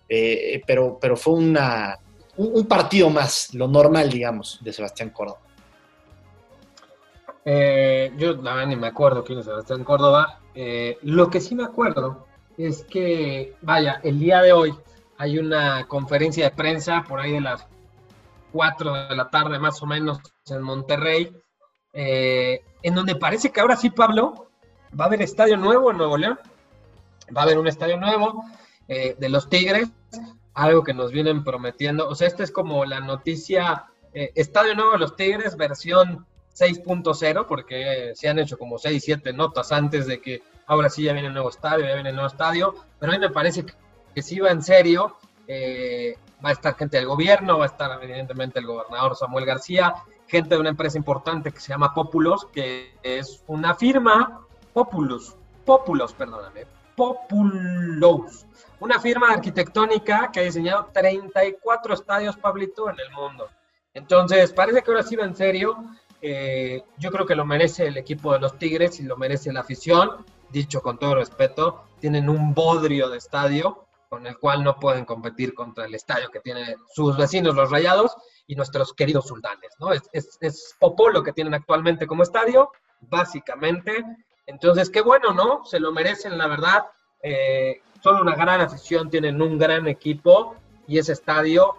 eh, 0.09 0.61
pero, 0.67 0.97
pero 0.99 1.15
fue 1.15 1.35
una, 1.35 1.97
un, 2.37 2.65
partido 2.67 3.09
más, 3.09 3.53
lo 3.53 3.67
normal, 3.67 4.09
digamos, 4.09 4.59
de 4.61 4.73
Sebastián 4.73 5.11
Córdoba. 5.11 5.39
Eh, 7.45 8.11
yo 8.17 8.33
la 8.33 8.53
verdad 8.53 8.67
ni 8.67 8.75
me 8.75 8.87
acuerdo 8.87 9.23
quién 9.23 9.39
es 9.39 9.45
Sebastián 9.45 9.83
Córdoba. 9.83 10.41
lo 11.03 11.29
que 11.29 11.39
sí 11.39 11.55
me 11.55 11.63
acuerdo 11.63 12.27
es 12.57 12.83
que, 12.83 13.55
vaya, 13.61 14.01
el 14.03 14.19
día 14.19 14.41
de 14.41 14.51
hoy 14.51 14.73
hay 15.17 15.37
una 15.37 15.87
conferencia 15.87 16.49
de 16.49 16.55
prensa 16.55 17.05
por 17.07 17.19
ahí 17.19 17.31
de 17.31 17.41
las 17.41 17.65
4 18.51 19.07
de 19.07 19.15
la 19.15 19.29
tarde 19.29 19.57
más 19.59 19.81
o 19.81 19.85
menos 19.85 20.19
en 20.49 20.61
Monterrey, 20.61 21.31
eh, 21.93 22.61
en 22.83 22.95
donde 22.95 23.15
parece 23.15 23.51
que 23.51 23.59
ahora 23.59 23.75
sí, 23.75 23.89
Pablo, 23.89 24.47
va 24.99 25.05
a 25.05 25.07
haber 25.07 25.21
estadio 25.21 25.57
nuevo 25.57 25.91
en 25.91 25.97
Nuevo 25.97 26.17
León. 26.17 26.39
Va 27.35 27.41
a 27.41 27.43
haber 27.43 27.57
un 27.57 27.67
estadio 27.67 27.97
nuevo 27.97 28.45
eh, 28.87 29.15
de 29.17 29.29
los 29.29 29.49
Tigres, 29.49 29.89
algo 30.53 30.83
que 30.83 30.93
nos 30.93 31.11
vienen 31.11 31.43
prometiendo. 31.43 32.07
O 32.07 32.15
sea, 32.15 32.27
esta 32.27 32.43
es 32.43 32.51
como 32.51 32.85
la 32.85 32.99
noticia, 32.99 33.85
eh, 34.13 34.31
estadio 34.35 34.75
nuevo 34.75 34.93
de 34.93 34.99
los 34.99 35.15
Tigres, 35.15 35.55
versión 35.55 36.25
6.0, 36.57 37.45
porque 37.47 38.11
se 38.15 38.27
han 38.27 38.39
hecho 38.39 38.57
como 38.57 38.77
6, 38.77 39.01
7 39.03 39.33
notas 39.33 39.71
antes 39.71 40.07
de 40.07 40.21
que 40.21 40.43
ahora 40.67 40.89
sí 40.89 41.03
ya 41.03 41.13
viene 41.13 41.29
el 41.29 41.33
nuevo 41.33 41.49
estadio, 41.49 41.85
ya 41.85 41.93
viene 41.93 42.09
el 42.09 42.15
nuevo 42.15 42.29
estadio, 42.29 42.75
pero 42.99 43.11
a 43.11 43.15
mí 43.15 43.21
me 43.21 43.29
parece 43.29 43.65
que, 43.65 43.73
que 44.13 44.21
si 44.21 44.39
va 44.39 44.51
en 44.51 44.61
serio. 44.63 45.17
va 46.43 46.49
a 46.49 46.53
estar 46.53 46.75
gente 46.75 46.97
del 46.97 47.05
gobierno, 47.05 47.59
va 47.59 47.65
a 47.65 47.67
estar 47.67 48.01
evidentemente 48.01 48.59
el 48.59 48.65
gobernador 48.65 49.15
Samuel 49.15 49.45
García, 49.45 49.93
gente 50.31 50.55
de 50.55 50.61
una 50.61 50.69
empresa 50.69 50.97
importante 50.97 51.51
que 51.51 51.59
se 51.59 51.73
llama 51.73 51.93
Populos, 51.93 52.47
que 52.53 52.93
es 53.03 53.43
una 53.47 53.75
firma, 53.75 54.39
Populus, 54.71 55.35
Populos, 55.65 56.13
perdóname, 56.13 56.65
Populos, 56.95 58.45
una 58.79 58.97
firma 59.01 59.31
arquitectónica 59.31 60.31
que 60.31 60.39
ha 60.39 60.43
diseñado 60.43 60.89
34 60.93 61.93
estadios, 61.93 62.37
Pablito, 62.37 62.89
en 62.89 62.95
el 63.01 63.11
mundo. 63.11 63.49
Entonces, 63.93 64.53
parece 64.53 64.81
que 64.81 64.91
ahora 64.91 65.03
sí 65.03 65.17
va 65.17 65.25
en 65.25 65.35
serio. 65.35 65.83
Eh, 66.21 66.81
yo 66.97 67.11
creo 67.11 67.25
que 67.25 67.35
lo 67.35 67.45
merece 67.45 67.87
el 67.87 67.97
equipo 67.97 68.31
de 68.31 68.39
los 68.39 68.57
Tigres 68.57 69.01
y 69.01 69.03
lo 69.03 69.17
merece 69.17 69.51
la 69.51 69.59
afición. 69.59 70.25
Dicho 70.49 70.81
con 70.81 70.97
todo 70.97 71.15
respeto, 71.15 71.83
tienen 71.99 72.29
un 72.29 72.53
bodrio 72.53 73.09
de 73.09 73.17
estadio 73.17 73.85
con 74.11 74.27
el 74.27 74.37
cual 74.37 74.61
no 74.61 74.77
pueden 74.77 75.05
competir 75.05 75.53
contra 75.53 75.85
el 75.85 75.95
estadio 75.95 76.29
que 76.29 76.41
tienen 76.41 76.75
sus 76.93 77.15
vecinos, 77.15 77.55
los 77.55 77.71
Rayados, 77.71 78.13
y 78.45 78.57
nuestros 78.57 78.93
queridos 78.93 79.25
sultanes, 79.27 79.71
¿no? 79.79 79.93
Es, 79.93 80.01
es, 80.11 80.75
que 81.23 81.31
tienen 81.31 81.53
actualmente 81.53 82.05
como 82.05 82.21
estadio, 82.21 82.73
básicamente. 82.99 84.03
Entonces, 84.47 84.89
qué 84.89 84.99
bueno, 84.99 85.33
¿no? 85.33 85.63
Se 85.63 85.79
lo 85.79 85.93
merecen, 85.93 86.37
la 86.37 86.47
verdad. 86.47 86.87
Eh, 87.23 87.81
son 88.03 88.19
una 88.19 88.35
gran 88.35 88.59
afición, 88.59 89.09
tienen 89.09 89.41
un 89.41 89.57
gran 89.57 89.87
equipo 89.87 90.57
y 90.87 90.97
ese 90.97 91.13
estadio 91.13 91.75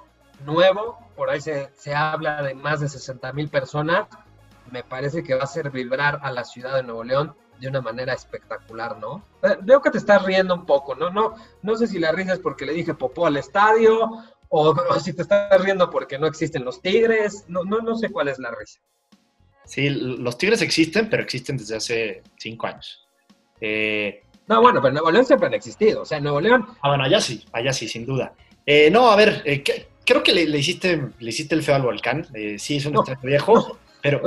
nuevo, 0.47 0.97
por 1.15 1.29
ahí 1.29 1.43
se, 1.43 1.71
se 1.77 1.95
habla 1.95 2.43
de 2.43 2.55
más 2.55 2.81
de 2.81 2.89
60 2.89 3.31
mil 3.35 3.51
personas, 3.51 4.09
me 4.71 4.83
parece 4.83 5.23
que 5.23 5.35
va 5.35 5.43
a 5.43 5.45
hacer 5.45 5.71
vibrar 5.71 6.21
a 6.23 6.33
la 6.33 6.45
ciudad 6.45 6.77
de 6.77 6.83
Nuevo 6.83 7.05
León 7.05 7.37
de 7.63 7.69
una 7.69 7.81
manera 7.81 8.13
espectacular, 8.13 8.99
¿no? 8.99 9.25
Eh, 9.41 9.57
veo 9.63 9.81
que 9.81 9.91
te 9.91 9.99
estás 9.99 10.25
riendo 10.25 10.53
un 10.53 10.67
poco, 10.67 10.97
¿no? 10.97 11.11
No, 11.11 11.37
no 11.63 11.77
sé 11.77 11.87
si 11.87 12.01
la 12.01 12.11
risa 12.11 12.33
es 12.33 12.41
porque 12.41 12.67
le 12.67 12.73
dije 12.73 12.93
popó 12.95 13.25
al 13.27 13.37
estadio 13.37 14.11
o, 14.49 14.75
si 14.99 15.13
te 15.13 15.23
estás 15.23 15.63
riendo 15.63 15.89
porque 15.89 16.19
no 16.19 16.27
existen 16.27 16.65
los 16.65 16.83
tigres, 16.83 17.45
no, 17.47 17.63
no, 17.63 17.79
no 17.81 17.97
sé 17.97 18.11
cuál 18.11 18.29
es 18.29 18.41
la 18.41 18.51
risa. 18.51 18.81
Sí, 19.65 19.89
los 19.91 20.37
tigres 20.37 20.61
existen, 20.61 21.09
pero 21.09 21.23
existen 21.23 21.57
desde 21.57 21.77
hace 21.77 22.23
cinco 22.37 22.67
años. 22.67 23.07
Eh, 23.61 24.25
no, 24.49 24.61
bueno, 24.61 24.83
pero 24.83 24.93
Nuevo 24.93 25.13
León 25.13 25.25
siempre 25.25 25.47
han 25.47 25.55
existido, 25.55 26.03
o 26.03 26.05
sea, 26.05 26.19
Nuevo 26.19 26.41
León... 26.41 26.67
Ah, 26.83 26.89
bueno, 26.89 27.05
allá 27.05 27.21
sí, 27.21 27.45
allá 27.53 27.73
sí, 27.73 27.87
sin 27.87 28.05
duda. 28.05 28.35
Eh, 28.67 28.91
no, 28.91 29.13
a 29.13 29.15
ver, 29.15 29.45
creo 30.05 30.23
que 30.25 30.33
le, 30.33 30.59
hiciste, 30.59 31.11
le 31.21 31.31
hiciste 31.31 31.55
el 31.55 31.63
feo 31.63 31.77
al 31.77 31.83
volcán, 31.83 32.27
sí, 32.59 32.79
es 32.79 32.87
un 32.87 32.97
estadio 32.97 33.21
viejo, 33.23 33.79
pero, 34.03 34.23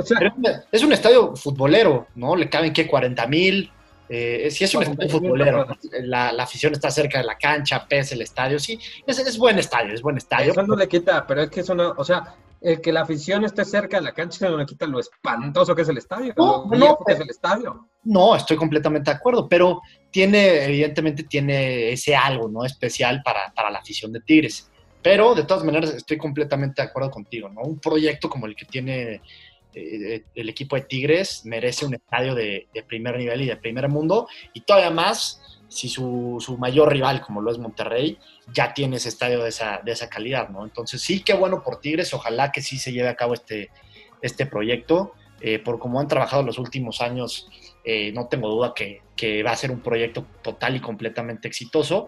es 0.72 0.82
un 0.82 0.92
estadio 0.92 1.36
futbolero, 1.36 2.08
¿no? 2.14 2.34
Le 2.34 2.48
caben, 2.48 2.72
¿qué? 2.72 2.86
40 2.86 3.26
mil. 3.26 3.70
Eh, 4.08 4.48
sí, 4.50 4.64
es 4.64 4.74
un 4.74 4.84
estadio 4.84 5.10
futbolero. 5.10 5.66
La, 6.02 6.30
afición 6.30 6.72
está 6.72 6.90
cerca 6.90 7.18
de 7.18 7.24
la 7.24 7.36
cancha, 7.36 7.86
pesa 7.86 8.14
el 8.14 8.22
estadio. 8.22 8.58
Sí, 8.58 8.78
es, 9.06 9.18
es 9.18 9.38
buen 9.38 9.58
estadio, 9.58 9.94
es 9.94 10.02
buen 10.02 10.16
estadio. 10.16 10.52
Eso 10.52 10.62
no 10.62 10.76
le 10.76 10.88
quita, 10.88 11.26
pero 11.26 11.42
es 11.42 11.50
que 11.50 11.60
eso 11.60 11.74
no, 11.74 11.94
o 11.96 12.04
sea, 12.04 12.36
el 12.60 12.80
que 12.80 12.92
la 12.92 13.02
afición 13.02 13.44
esté 13.44 13.64
cerca 13.64 13.98
de 13.98 14.04
la 14.04 14.12
cancha 14.12 14.48
no 14.48 14.56
le 14.56 14.66
quita 14.66 14.86
lo 14.86 14.98
espantoso 14.98 15.74
que 15.74 15.82
es 15.82 15.88
el 15.88 15.98
estadio. 15.98 16.32
No, 16.36 16.66
no, 16.66 16.98
es 17.06 17.20
el 17.20 17.28
estadio. 17.28 17.88
No, 18.04 18.34
estoy 18.34 18.56
completamente 18.56 19.10
de 19.10 19.16
acuerdo, 19.16 19.48
pero 19.48 19.82
tiene, 20.10 20.64
evidentemente, 20.64 21.24
tiene 21.24 21.92
ese 21.92 22.16
algo, 22.16 22.48
¿no? 22.48 22.64
Especial 22.64 23.22
para, 23.22 23.52
para 23.54 23.70
la 23.70 23.78
afición 23.78 24.12
de 24.12 24.20
Tigres. 24.20 24.70
Pero 25.02 25.34
de 25.34 25.44
todas 25.44 25.62
maneras 25.62 25.90
estoy 25.94 26.16
completamente 26.16 26.82
de 26.82 26.88
acuerdo 26.88 27.10
contigo, 27.10 27.48
¿no? 27.48 27.60
Un 27.60 27.78
proyecto 27.78 28.28
como 28.28 28.46
el 28.46 28.56
que 28.56 28.64
tiene 28.64 29.20
el 29.76 30.48
equipo 30.48 30.76
de 30.76 30.82
Tigres 30.82 31.42
merece 31.44 31.84
un 31.84 31.94
estadio 31.94 32.34
de, 32.34 32.66
primer 32.88 33.18
nivel 33.18 33.42
y 33.42 33.46
de 33.46 33.56
primer 33.56 33.88
mundo, 33.88 34.26
y 34.54 34.62
todavía 34.62 34.90
más 34.90 35.42
si 35.68 35.88
su, 35.88 36.56
mayor 36.58 36.92
rival, 36.92 37.20
como 37.20 37.42
lo 37.42 37.50
es 37.50 37.58
Monterrey, 37.58 38.18
ya 38.52 38.72
tiene 38.72 38.96
ese 38.96 39.10
estadio 39.10 39.42
de 39.42 39.50
esa, 39.50 39.80
de 39.84 39.92
esa 39.92 40.08
calidad, 40.08 40.48
¿no? 40.48 40.64
Entonces 40.64 41.02
sí, 41.02 41.22
qué 41.22 41.34
bueno 41.34 41.62
por 41.62 41.80
Tigres, 41.80 42.14
ojalá 42.14 42.52
que 42.52 42.62
sí 42.62 42.78
se 42.78 42.92
lleve 42.92 43.08
a 43.08 43.16
cabo 43.16 43.34
este, 43.34 43.70
este 44.22 44.46
proyecto, 44.46 45.12
eh, 45.40 45.58
por 45.58 45.78
cómo 45.78 46.00
han 46.00 46.08
trabajado 46.08 46.42
los 46.42 46.58
últimos 46.58 47.02
años, 47.02 47.48
eh, 47.84 48.12
no 48.12 48.28
tengo 48.28 48.48
duda 48.48 48.72
que, 48.74 49.02
que, 49.14 49.42
va 49.42 49.50
a 49.50 49.56
ser 49.56 49.70
un 49.70 49.80
proyecto 49.80 50.26
total 50.42 50.76
y 50.76 50.80
completamente 50.80 51.46
exitoso. 51.46 52.06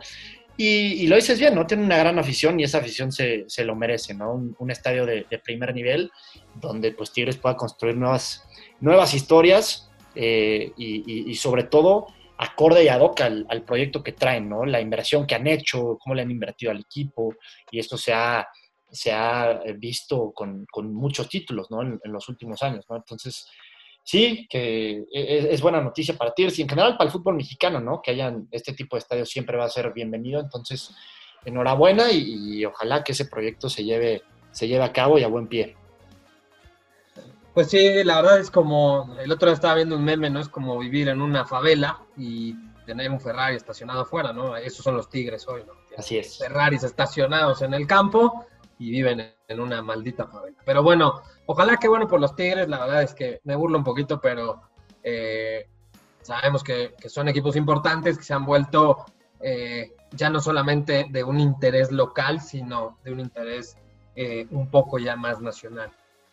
Y, 0.61 1.07
lo 1.07 1.15
dices 1.15 1.39
bien, 1.39 1.55
¿no? 1.55 1.69
Tiene 1.69 1.85
una 1.85 1.97
gran 1.97 2.19
afición 2.19 2.59
y 2.59 2.65
esa 2.65 2.79
afición 2.79 3.13
se, 3.13 3.45
se 3.47 3.65
lo 3.65 3.77
merece, 3.77 4.13
¿no? 4.13 4.33
Un, 4.59 4.71
estadio 4.73 5.07
de, 5.07 5.25
primer 5.45 5.73
nivel 5.73 6.11
donde 6.57 6.91
pues 6.91 7.13
Tigres 7.13 7.37
pueda 7.37 7.55
construir 7.55 7.97
nuevas, 7.97 8.45
nuevas 8.81 9.15
historias 9.15 9.89
eh, 10.17 10.73
y, 10.77 11.33
sobre 11.37 11.63
todo 11.63 12.09
acorde 12.39 12.83
y 12.83 12.89
ad 12.89 13.01
hoc 13.01 13.21
al, 13.21 13.63
proyecto 13.65 14.03
que 14.03 14.13
traen, 14.13 14.49
¿no? 14.49 14.65
La 14.65 14.81
inversión 14.81 15.29
que 15.29 15.37
han 15.37 15.47
hecho, 15.47 15.97
cómo 16.03 16.17
le 16.17 16.23
han 16.23 16.31
invertido 16.33 16.73
al 16.73 16.81
equipo 16.81 17.37
y 17.71 17.79
esto 17.79 17.97
se 17.97 18.13
ha, 18.13 18.49
se 18.91 19.13
ha 19.13 19.61
visto 19.77 20.33
con, 20.33 20.67
con 20.69 20.93
muchos 20.93 21.29
títulos, 21.29 21.71
¿no? 21.71 21.83
En, 21.83 22.01
los 22.03 22.29
últimos 22.29 22.65
años, 22.65 22.85
¿no? 22.91 22.97
Entonces, 22.97 23.49
sí, 24.09 24.47
que 24.49 25.05
es, 25.13 25.61
buena 25.61 25.83
noticia 25.83 26.17
para 26.17 26.33
Tigres 26.33 26.59
y 26.59 26.63
en 26.63 26.69
general 26.71 26.97
para 26.97 27.09
el 27.09 27.13
fútbol 27.13 27.35
mexicano, 27.35 27.79
¿no? 27.79 28.01
Que 28.01 28.13
hayan 28.13 28.49
este 28.51 28.73
tipo 28.73 28.97
de 28.97 29.01
estadios 29.01 29.29
siempre 29.29 29.59
va 29.59 29.67
a 29.67 29.69
ser 29.69 29.93
bienvenido. 29.93 30.41
Entonces, 30.41 30.95
enhorabuena 31.45 32.11
y, 32.11 32.65
ojalá 32.65 33.05
que 33.05 33.13
ese 33.13 33.27
proyecto 33.27 33.69
se 33.69 33.85
lleve, 33.85 34.23
se 34.51 34.67
lleve 34.67 34.83
a 34.83 34.95
cabo 34.95 35.19
y 35.19 35.25
a 35.25 35.29
buen 35.29 35.47
pie. 35.47 35.77
Pues 37.53 37.69
sí, 37.69 38.03
la 38.03 38.23
verdad 38.23 38.41
es 38.41 38.51
como, 38.51 39.15
el 39.21 39.31
otro 39.31 39.49
día 39.49 39.55
estaba 39.57 39.75
viendo 39.75 39.97
un 39.97 40.05
meme, 40.05 40.31
¿no? 40.31 40.41
Es 40.41 40.49
como 40.49 40.79
vivir 40.79 41.11
en 41.11 41.21
una 41.21 41.45
favela 41.45 42.01
y 42.17 42.55
tener 42.87 43.11
un 43.11 43.21
Ferrari 43.21 43.57
estacionado 43.57 44.01
afuera, 44.01 44.33
¿no? 44.33 44.57
Esos 44.57 44.83
son 44.83 44.97
los 44.97 45.11
Tigres 45.11 45.47
hoy, 45.47 45.65
¿no? 45.67 45.75
Así 45.99 46.17
es. 46.17 46.39
Ferraris 46.39 46.83
estacionados 46.83 47.61
en 47.61 47.75
el 47.75 47.87
campo 47.87 48.47
y 48.79 48.91
viven 48.91 49.35
en 49.49 49.61
una 49.61 49.83
maldita 49.83 50.27
favela. 50.27 50.59
Pero 50.65 50.83
bueno, 50.83 51.23
ojalá 51.47 51.77
que 51.77 51.89
bueno 51.89 52.07
por 52.07 52.21
los 52.21 52.35
Tigres, 52.37 52.69
la 52.69 52.81
verdad 52.81 53.03
es 53.03 53.15
que 53.15 53.41
me 53.45 53.57
burlo 53.57 53.79
un 53.79 53.85
poquito, 53.85 54.21
pero 54.21 54.63
eh, 55.03 55.69
sabemos 56.23 56.63
que, 56.63 56.95
son 57.09 57.29
equipos 57.29 57.57
importantes 57.57 58.19
que 58.19 58.25
se 58.25 58.35
han 58.35 58.45
vuelto 58.45 59.07
eh, 59.41 59.95
ya 60.13 60.31
no 60.31 60.41
solamente 60.41 61.07
de 61.11 61.25
un 61.25 61.41
interés 61.41 61.91
local, 61.91 62.41
sino 62.41 62.99
de 63.05 63.13
un 63.13 63.21
interés 63.21 63.77
eh, 64.15 64.47
un 64.51 64.71
poco 64.71 64.99
ya 64.99 65.17
más 65.17 65.41
nacional. 65.41 65.91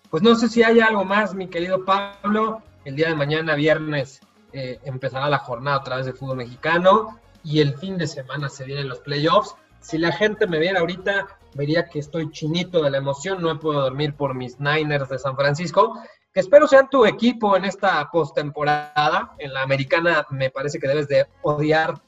pues 0.09 0.23
no 0.23 0.35
sé 0.35 0.47
si 0.49 0.63
hay 0.63 0.79
algo 0.79 1.03
más, 1.03 1.33
mi 1.33 1.47
querido 1.47 1.83
Pablo. 1.83 2.61
El 2.85 2.95
día 2.95 3.09
de 3.09 3.15
mañana, 3.15 3.55
viernes, 3.55 4.21
empezará 4.53 5.27
la 5.27 5.39
jornada 5.39 5.79
otra 5.79 5.97
vez 5.97 6.05
de 6.05 6.13
fútbol 6.13 6.37
mexicano 6.37 7.19
y 7.43 7.59
el 7.59 7.75
fin 7.75 7.97
de 7.97 8.07
semana 8.07 8.47
se 8.47 8.63
vienen 8.63 8.87
los 8.87 8.99
playoffs. 8.99 9.55
Si 9.85 9.99
la 9.99 10.11
gente 10.11 10.47
me 10.47 10.57
viera 10.57 10.79
ahorita, 10.79 11.27
vería 11.53 11.87
que 11.87 11.99
estoy 11.99 12.31
chinito 12.31 12.81
de 12.81 12.89
la 12.89 12.97
emoción, 12.97 13.39
no 13.39 13.51
he 13.51 13.55
podido 13.55 13.83
dormir 13.83 14.15
por 14.15 14.33
mis 14.33 14.59
Niners 14.59 15.09
de 15.09 15.19
San 15.19 15.35
Francisco, 15.35 16.01
que 16.33 16.39
espero 16.39 16.67
sean 16.67 16.89
tu 16.89 17.05
equipo 17.05 17.55
en 17.55 17.65
esta 17.65 18.09
postemporada. 18.11 19.35
En 19.37 19.53
la 19.53 19.61
americana 19.61 20.25
me 20.31 20.49
parece 20.49 20.79
que 20.79 20.87
debes 20.87 21.07
de 21.07 21.27
odiar 21.43 22.01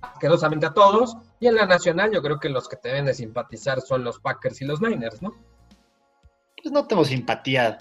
asquerosamente 0.00 0.66
a 0.66 0.74
todos, 0.74 1.16
y 1.40 1.48
en 1.48 1.56
la 1.56 1.66
nacional 1.66 2.12
yo 2.12 2.22
creo 2.22 2.38
que 2.38 2.48
los 2.48 2.68
que 2.68 2.76
te 2.76 2.90
deben 2.90 3.06
de 3.06 3.14
simpatizar 3.14 3.80
son 3.80 4.04
los 4.04 4.20
Packers 4.20 4.62
y 4.62 4.66
los 4.66 4.80
Niners, 4.80 5.20
¿no? 5.20 5.34
Pues 6.62 6.72
no 6.72 6.86
tengo 6.86 7.04
simpatía 7.04 7.78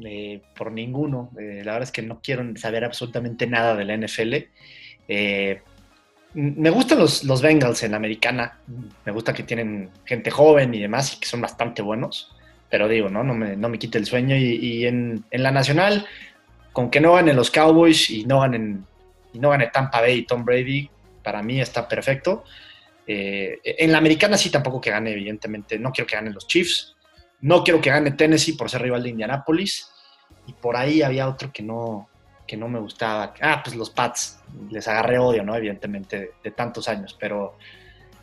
eh, 0.00 0.42
por 0.58 0.72
ninguno. 0.72 1.30
Eh, 1.38 1.62
la 1.64 1.74
verdad 1.74 1.84
es 1.84 1.92
que 1.92 2.02
no 2.02 2.18
quiero 2.20 2.42
saber 2.56 2.84
absolutamente 2.84 3.46
nada 3.46 3.76
de 3.76 3.84
la 3.84 3.96
NFL. 3.96 4.34
Eh, 5.06 5.62
me 6.36 6.68
gustan 6.68 6.98
los, 6.98 7.24
los 7.24 7.40
Bengals 7.40 7.82
en 7.82 7.92
la 7.92 7.96
americana. 7.96 8.58
Me 9.06 9.12
gusta 9.12 9.32
que 9.32 9.42
tienen 9.42 9.88
gente 10.04 10.30
joven 10.30 10.74
y 10.74 10.80
demás 10.80 11.14
y 11.14 11.20
que 11.20 11.26
son 11.26 11.40
bastante 11.40 11.80
buenos. 11.80 12.36
Pero 12.68 12.88
digo, 12.88 13.08
no, 13.08 13.24
no 13.24 13.32
me, 13.32 13.56
no 13.56 13.70
me 13.70 13.78
quite 13.78 13.96
el 13.96 14.04
sueño. 14.04 14.36
Y, 14.36 14.84
en, 14.84 15.24
la 15.30 15.50
nacional, 15.50 16.06
con 16.74 16.90
que 16.90 17.00
no 17.00 17.14
ganen 17.14 17.36
los 17.36 17.50
Cowboys 17.50 18.10
y 18.10 18.26
no 18.26 18.40
ganen, 18.40 18.84
y 19.32 19.38
no 19.38 19.48
gane 19.48 19.68
Tampa 19.68 20.02
Bay 20.02 20.18
y 20.18 20.26
Tom 20.26 20.44
Brady, 20.44 20.90
para 21.24 21.42
mí 21.42 21.58
está 21.58 21.88
perfecto. 21.88 22.44
Eh, 23.06 23.58
en 23.64 23.90
la 23.90 23.96
americana 23.96 24.36
sí 24.36 24.50
tampoco 24.50 24.78
que 24.78 24.90
gane, 24.90 25.12
evidentemente. 25.12 25.78
No 25.78 25.90
quiero 25.90 26.06
que 26.06 26.16
ganen 26.16 26.34
los 26.34 26.46
Chiefs. 26.46 26.96
No 27.40 27.64
quiero 27.64 27.80
que 27.80 27.88
gane 27.88 28.10
Tennessee 28.10 28.52
por 28.52 28.68
ser 28.68 28.82
rival 28.82 29.02
de 29.02 29.08
Indianapolis. 29.08 29.88
Y 30.46 30.52
por 30.52 30.76
ahí 30.76 31.00
había 31.00 31.30
otro 31.30 31.50
que 31.50 31.62
no, 31.62 32.10
que 32.46 32.56
no 32.56 32.68
me 32.68 32.78
gustaba. 32.78 33.34
Ah, 33.40 33.60
pues 33.62 33.76
los 33.76 33.90
Pats, 33.90 34.40
les 34.70 34.86
agarré 34.88 35.18
odio, 35.18 35.42
¿no? 35.42 35.54
Evidentemente, 35.54 36.34
de, 36.42 36.50
tantos 36.52 36.88
años, 36.88 37.16
pero 37.18 37.56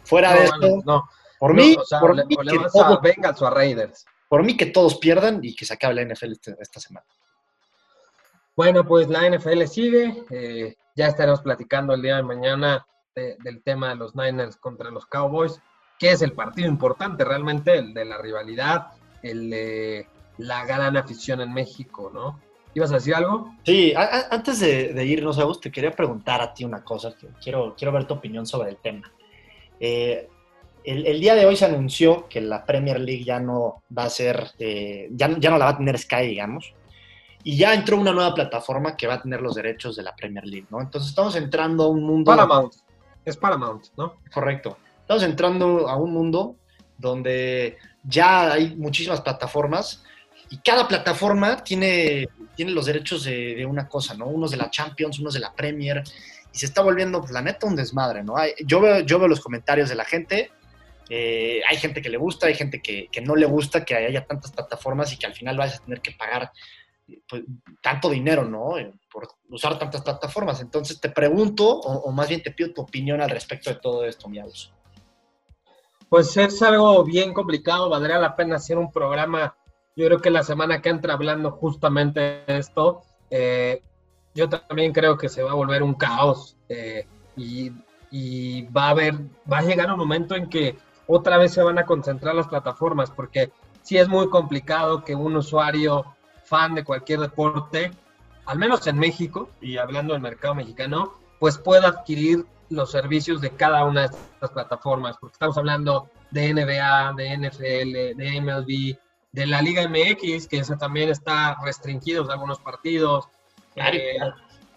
fuera 0.04 0.34
de 0.34 0.46
eso, 0.46 0.82
no, 0.86 1.10
por 1.40 1.54
mí, 1.54 1.76
por 2.00 2.16
mí 2.16 2.36
que 2.36 2.70
todos, 2.72 3.42
a 3.42 3.50
Raiders. 3.50 4.06
Por 4.30 4.44
mí 4.44 4.56
que 4.56 4.68
todos 4.68 4.98
pierdan 4.98 5.40
y 5.44 5.56
que 5.56 5.66
se 5.66 5.74
acabe 5.74 5.96
la 5.96 6.06
NFL 6.06 6.32
este, 6.32 6.56
esta 6.60 6.80
semana. 6.80 7.06
Bueno, 8.56 8.86
pues 8.86 9.10
la 9.10 9.30
NFL 9.30 9.64
sigue. 9.66 10.24
Eh, 10.30 10.76
ya 10.96 11.08
estaremos 11.08 11.42
platicando 11.42 11.94
el 11.94 12.02
día 12.02 12.18
de 12.18 12.24
mañana 12.24 12.86
del 13.16 13.62
tema 13.64 13.90
de 13.90 13.96
los 13.96 14.16
Niners 14.16 14.58
contra 14.58 14.90
los 14.90 15.06
Cowboys, 15.06 15.62
que 16.00 16.12
es 16.12 16.22
el 16.22 16.34
partido 16.34 16.68
importante 16.68 17.24
realmente, 17.24 17.78
el 17.78 17.94
de 17.94 18.06
la 18.06 18.18
rivalidad, 18.18 18.88
el 19.22 19.50
de 19.50 20.08
la 20.38 20.66
gran 20.66 20.98
afición 20.98 21.42
en 21.42 21.54
México, 21.54 22.10
¿no? 22.14 22.40
¿Ibas 22.76 22.92
a 22.92 22.96
decir 22.96 23.14
algo? 23.14 23.54
Sí, 23.64 23.94
antes 23.96 24.60
de, 24.60 25.06
irnos, 25.06 25.38
Agus, 25.38 25.62
te 25.62 25.72
quería 25.72 25.92
preguntar 25.92 26.42
a 26.42 26.54
ti 26.54 26.66
una 26.66 26.84
cosa. 26.84 27.14
quiero, 27.42 27.76
quiero 27.78 27.92
ver 27.92 28.06
tu 28.06 28.16
opinión 28.16 28.46
sobre 28.46 28.70
el 28.70 28.78
tema. 28.78 29.12
Eh, 29.80 30.28
el, 30.84 31.20
día 31.20 31.36
de 31.36 31.46
hoy 31.46 31.56
se 31.56 31.66
anunció 31.66 32.28
que 32.28 32.42
la 32.42 32.66
Premier 32.66 33.00
League 33.00 33.24
ya 33.24 33.40
no 33.40 33.84
va 33.96 34.06
a 34.06 34.10
ser, 34.10 34.52
eh, 34.60 35.08
ya, 35.12 35.38
ya 35.38 35.50
no 35.50 35.58
la 35.58 35.66
va 35.66 35.72
a 35.72 35.78
tener 35.78 35.98
Sky, 35.98 36.28
digamos. 36.28 36.74
Y 37.44 37.58
ya 37.58 37.74
entró 37.74 37.98
una 37.98 38.12
nueva 38.12 38.34
plataforma 38.34 38.96
que 38.98 39.06
va 39.06 39.16
a 39.16 39.22
tener 39.22 39.42
los 39.42 39.56
derechos 39.56 39.96
de 39.96 40.04
la 40.04 40.16
Premier 40.16 40.46
League, 40.46 40.68
¿no? 40.70 40.82
Entonces 40.82 41.10
estamos 41.10 41.36
entrando 41.36 41.84
a 41.84 41.88
un 41.90 42.04
mundo... 42.04 42.32
Paramount, 42.32 42.74
es 43.24 43.38
Paramount, 43.38 43.86
¿no? 43.98 44.16
Correcto. 44.34 44.78
Estamos 45.02 45.24
entrando 45.24 45.88
a 45.88 45.96
un 45.98 46.14
mundo 46.14 46.56
donde 46.98 47.78
ya 48.04 48.54
hay 48.54 48.76
muchísimas 48.76 49.22
plataformas 49.22 50.03
y 50.54 50.58
cada 50.58 50.88
plataforma 50.88 51.64
tiene, 51.64 52.30
tiene 52.56 52.74
los 52.74 52.86
derechos 52.86 53.24
de, 53.24 53.66
una 53.66 53.88
cosa, 53.88 54.14
¿no? 54.14 54.28
Unos 54.28 54.52
de 54.52 54.58
la 54.58 54.70
Champions, 54.70 55.18
unos 55.18 55.34
de 55.34 55.40
la 55.40 55.52
Premier, 55.52 56.04
y 56.54 56.58
se 56.60 56.68
está 56.68 56.84
volviendo, 56.84 57.20
pues, 57.22 57.32
la 57.32 57.42
neta, 57.42 57.66
un 57.66 57.76
desmadre, 57.76 58.24
¿no? 58.24 58.36
yo, 58.64 58.80
veo, 58.80 59.00
yo 59.00 59.18
veo 59.18 59.28
los 59.28 59.40
comentarios 59.40 59.90
de 59.90 59.96
la 59.96 60.06
gente, 60.06 60.52
eh, 61.10 61.60
hay 61.68 61.78
gente 61.78 62.04
que 62.04 62.10
le 62.10 62.18
gusta, 62.18 62.46
hay 62.46 62.54
gente 62.54 62.84
que, 62.84 63.10
no 63.24 63.36
le 63.36 63.48
gusta 63.48 63.84
que 63.84 63.96
haya 63.96 64.28
tantas 64.28 64.52
plataformas 64.52 65.12
y 65.12 65.18
que 65.18 65.26
al 65.26 65.34
final 65.34 65.58
vayas 65.58 65.80
a 65.80 65.86
tener 65.86 66.02
que 66.02 66.12
pagar 66.12 66.52
pues, 67.28 67.42
tanto 67.82 68.12
dinero, 68.12 68.46
¿no? 68.46 68.78
Eh, 68.78 68.94
por 69.12 69.30
usar 69.50 69.80
tantas 69.80 70.04
plataformas. 70.04 70.62
Entonces 70.62 71.02
te 71.02 71.10
pregunto, 71.10 71.68
o, 71.68 72.12
más 72.12 72.30
bien 72.30 72.44
te 72.44 72.52
pido 72.52 72.72
tu 72.74 72.82
opinión 72.82 73.22
al 73.22 73.32
respecto 73.32 73.72
de 73.72 73.78
todo 73.78 74.06
esto, 74.06 74.30
Miaus. 74.30 74.72
Pues 76.10 76.38
es 76.38 76.62
algo 76.62 77.04
bien 77.04 77.34
complicado, 77.34 77.90
valdría 77.90 78.20
la 78.20 78.36
pena 78.36 78.58
hacer 78.58 78.78
un 78.78 78.92
programa 78.92 79.58
yo 79.96 80.08
creo 80.08 80.22
que 80.22 80.30
la 80.30 80.44
semana 80.44 80.82
que 80.82 80.90
entra 80.90 81.14
hablando 81.14 81.52
justamente 81.52 82.20
de 82.20 82.44
esto, 82.48 83.02
eh, 83.30 83.82
yo 84.34 84.50
también 84.50 84.92
creo 84.92 85.18
que 85.18 85.30
se 85.30 85.44
va 85.44 85.52
a 85.52 85.56
volver 85.56 85.84
un 85.84 85.94
caos 85.94 86.58
eh, 86.70 87.08
y, 87.36 87.72
va 88.76 88.88
a 88.88 88.90
haber, 88.90 89.16
va 89.52 89.60
a 89.60 89.64
llegar 89.64 89.92
un 89.92 89.98
momento 89.98 90.36
en 90.36 90.48
que 90.48 90.78
otra 91.08 91.38
vez 91.38 91.52
se 91.54 91.64
van 91.64 91.80
a 91.80 91.86
concentrar 91.86 92.36
las 92.36 92.48
plataformas, 92.48 93.10
porque 93.10 93.52
sí 93.82 93.98
es 93.98 94.08
muy 94.08 94.30
complicado 94.30 95.04
que 95.04 95.16
un 95.16 95.36
usuario 95.36 96.06
fan 96.44 96.76
de 96.76 96.84
cualquier 96.84 97.20
deporte, 97.20 97.92
al 98.46 98.60
menos 98.60 98.86
en 98.88 99.00
México, 99.00 99.50
y 99.62 99.78
hablando 99.78 100.14
del 100.14 100.22
mercado 100.22 100.54
mexicano, 100.54 101.14
pues 101.40 101.58
pueda 101.58 101.88
adquirir 101.88 102.46
los 102.70 102.92
servicios 102.92 103.42
de 103.42 103.52
cada 103.52 103.84
una 103.84 104.02
de 104.02 104.08
estas 104.08 104.52
plataformas, 104.52 105.18
porque 105.20 105.34
estamos 105.34 105.58
hablando 105.58 106.10
de 106.32 106.54
NBA, 106.54 107.14
de 107.14 107.38
NFL, 107.38 108.18
de 108.18 108.42
MLB, 108.42 108.98
de 109.34 109.48
la 109.48 109.62
Liga 109.62 109.88
MX, 109.88 110.48
que 110.48 110.60
eso 110.60 110.78
también 110.78 111.10
está 111.10 111.58
restringido 111.62 112.24
de 112.24 112.34
algunos 112.34 112.60
partidos, 112.60 113.28
eh, 113.76 114.20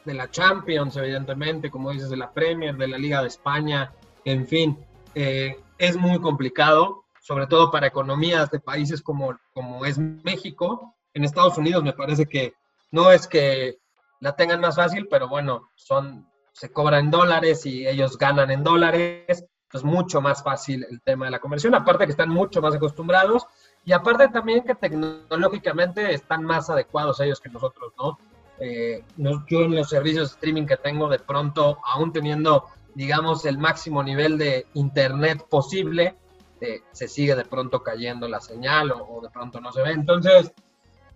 de 0.04 0.14
la 0.14 0.30
Champions, 0.30 0.96
evidentemente, 0.96 1.70
como 1.70 1.90
dices, 1.90 2.08
de 2.08 2.16
la 2.16 2.32
Premier, 2.32 2.74
de 2.74 2.88
la 2.88 2.96
Liga 2.96 3.20
de 3.20 3.28
España, 3.28 3.92
en 4.24 4.46
fin, 4.46 4.78
eh, 5.14 5.60
es 5.76 5.96
muy 5.96 6.18
complicado, 6.20 7.04
sobre 7.20 7.46
todo 7.46 7.70
para 7.70 7.86
economías 7.86 8.50
de 8.50 8.58
países 8.58 9.02
como, 9.02 9.38
como 9.52 9.84
es 9.84 9.98
México. 9.98 10.96
En 11.12 11.24
Estados 11.24 11.58
Unidos 11.58 11.82
me 11.82 11.92
parece 11.92 12.26
que 12.26 12.54
no 12.92 13.10
es 13.10 13.26
que 13.26 13.78
la 14.20 14.36
tengan 14.36 14.60
más 14.60 14.76
fácil, 14.76 15.06
pero 15.10 15.28
bueno, 15.28 15.70
son, 15.74 16.26
se 16.52 16.72
cobran 16.72 17.06
en 17.06 17.10
dólares 17.10 17.66
y 17.66 17.86
ellos 17.86 18.16
ganan 18.16 18.50
en 18.50 18.64
dólares, 18.64 19.44
es 19.72 19.84
mucho 19.84 20.22
más 20.22 20.42
fácil 20.42 20.86
el 20.88 21.02
tema 21.02 21.26
de 21.26 21.32
la 21.32 21.40
conversión, 21.40 21.74
aparte 21.74 22.06
que 22.06 22.12
están 22.12 22.30
mucho 22.30 22.62
más 22.62 22.74
acostumbrados 22.74 23.46
y 23.86 23.92
aparte 23.92 24.28
también 24.28 24.64
que 24.64 24.74
tecnológicamente 24.74 26.12
están 26.12 26.42
más 26.42 26.68
adecuados 26.68 27.20
ellos 27.20 27.40
que 27.40 27.48
nosotros, 27.48 27.92
eh, 28.58 29.04
¿no? 29.16 29.46
yo 29.46 29.60
en 29.60 29.76
los 29.76 29.88
servicios 29.88 30.30
de 30.30 30.34
streaming 30.34 30.66
que 30.66 30.76
tengo, 30.76 31.08
de 31.08 31.20
pronto, 31.20 31.78
aún 31.84 32.12
teniendo, 32.12 32.64
digamos, 32.96 33.44
el 33.46 33.58
máximo 33.58 34.02
nivel 34.02 34.38
de 34.38 34.66
internet 34.74 35.46
posible, 35.48 36.16
eh, 36.60 36.82
se 36.90 37.06
sigue 37.06 37.36
de 37.36 37.44
pronto 37.44 37.84
cayendo 37.84 38.26
la 38.26 38.40
señal 38.40 38.90
o, 38.90 39.20
de 39.22 39.30
pronto 39.30 39.60
no 39.60 39.70
se 39.72 39.82
ve. 39.82 39.92
Entonces, 39.92 40.52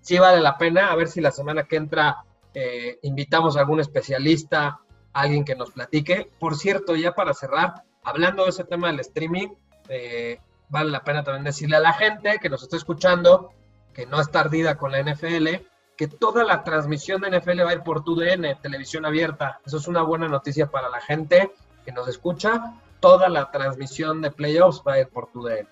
sí 0.00 0.18
vale 0.18 0.40
la 0.40 0.56
pena. 0.56 0.92
A 0.92 0.94
ver 0.94 1.08
si 1.08 1.20
la 1.20 1.32
semana 1.32 1.64
que 1.64 1.74
entra 1.74 2.24
eh, 2.54 3.00
invitamos 3.02 3.56
a 3.56 3.60
algún 3.60 3.80
especialista, 3.80 4.80
alguien 5.12 5.44
que 5.44 5.56
nos 5.56 5.72
platique. 5.72 6.30
Por 6.38 6.56
cierto, 6.56 6.94
ya 6.94 7.14
para 7.16 7.34
cerrar, 7.34 7.82
hablando 8.04 8.44
de 8.44 8.50
ese 8.50 8.62
tema 8.62 8.88
del 8.88 9.00
streaming, 9.00 9.48
eh, 9.88 10.38
vale 10.70 10.90
la 10.90 11.04
pena 11.04 11.22
también 11.22 11.44
decirle 11.44 11.76
a 11.76 11.80
la 11.80 11.92
gente 11.92 12.38
que 12.40 12.48
nos 12.48 12.62
está 12.62 12.76
escuchando, 12.76 13.52
que 13.92 14.06
no 14.06 14.20
está 14.20 14.40
ardida 14.40 14.76
con 14.76 14.92
la 14.92 15.02
NFL, 15.02 15.48
que 15.96 16.08
toda 16.08 16.44
la 16.44 16.64
transmisión 16.64 17.20
de 17.20 17.38
NFL 17.38 17.60
va 17.64 17.70
a 17.70 17.74
ir 17.74 17.82
por 17.82 18.02
TUDN, 18.02 18.58
televisión 18.62 19.04
abierta. 19.04 19.60
Eso 19.66 19.76
es 19.76 19.86
una 19.86 20.02
buena 20.02 20.28
noticia 20.28 20.70
para 20.70 20.88
la 20.88 21.00
gente 21.00 21.50
que 21.84 21.92
nos 21.92 22.08
escucha. 22.08 22.74
Toda 23.00 23.28
la 23.28 23.50
transmisión 23.50 24.22
de 24.22 24.30
playoffs 24.30 24.82
va 24.86 24.94
a 24.94 25.00
ir 25.00 25.08
por 25.08 25.30
TUDN. 25.30 25.68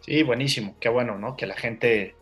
Sí, 0.00 0.22
buenísimo. 0.22 0.76
Qué 0.78 0.88
bueno, 0.88 1.18
¿no? 1.18 1.36
Que 1.36 1.46
la 1.46 1.56
gente 1.56 2.14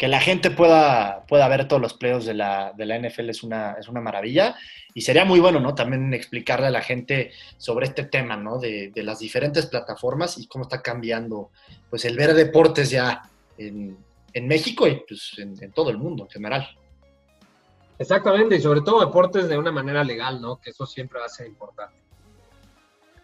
que 0.00 0.08
la 0.08 0.18
gente 0.18 0.50
pueda, 0.50 1.26
pueda 1.26 1.46
ver 1.46 1.68
todos 1.68 1.82
los 1.82 1.92
playoffs 1.92 2.24
de 2.24 2.32
la, 2.32 2.72
de 2.74 2.86
la 2.86 2.98
NFL 2.98 3.28
es 3.28 3.42
una, 3.42 3.72
es 3.78 3.86
una 3.86 4.00
maravilla. 4.00 4.56
Y 4.94 5.02
sería 5.02 5.26
muy 5.26 5.40
bueno, 5.40 5.60
¿no? 5.60 5.74
También 5.74 6.14
explicarle 6.14 6.68
a 6.68 6.70
la 6.70 6.80
gente 6.80 7.32
sobre 7.58 7.84
este 7.84 8.04
tema, 8.04 8.34
¿no? 8.34 8.58
De, 8.58 8.90
las 8.96 9.18
diferentes 9.18 9.66
plataformas 9.66 10.38
y 10.38 10.46
cómo 10.46 10.62
está 10.62 10.80
cambiando, 10.80 11.50
pues, 11.90 12.06
el 12.06 12.16
ver 12.16 12.32
deportes 12.32 12.88
ya 12.88 13.28
en, 13.58 13.98
México 14.48 14.88
y, 14.88 15.02
pues, 15.06 15.34
en, 15.36 15.70
todo 15.72 15.90
el 15.90 15.98
mundo 15.98 16.24
en 16.24 16.30
general. 16.30 16.66
Exactamente, 17.98 18.56
y 18.56 18.60
sobre 18.62 18.80
todo 18.80 19.04
deportes 19.04 19.50
de 19.50 19.58
una 19.58 19.70
manera 19.70 20.02
legal, 20.02 20.40
¿no? 20.40 20.58
Que 20.62 20.70
eso 20.70 20.86
siempre 20.86 21.20
va 21.20 21.26
a 21.26 21.28
ser 21.28 21.46
importante. 21.46 21.96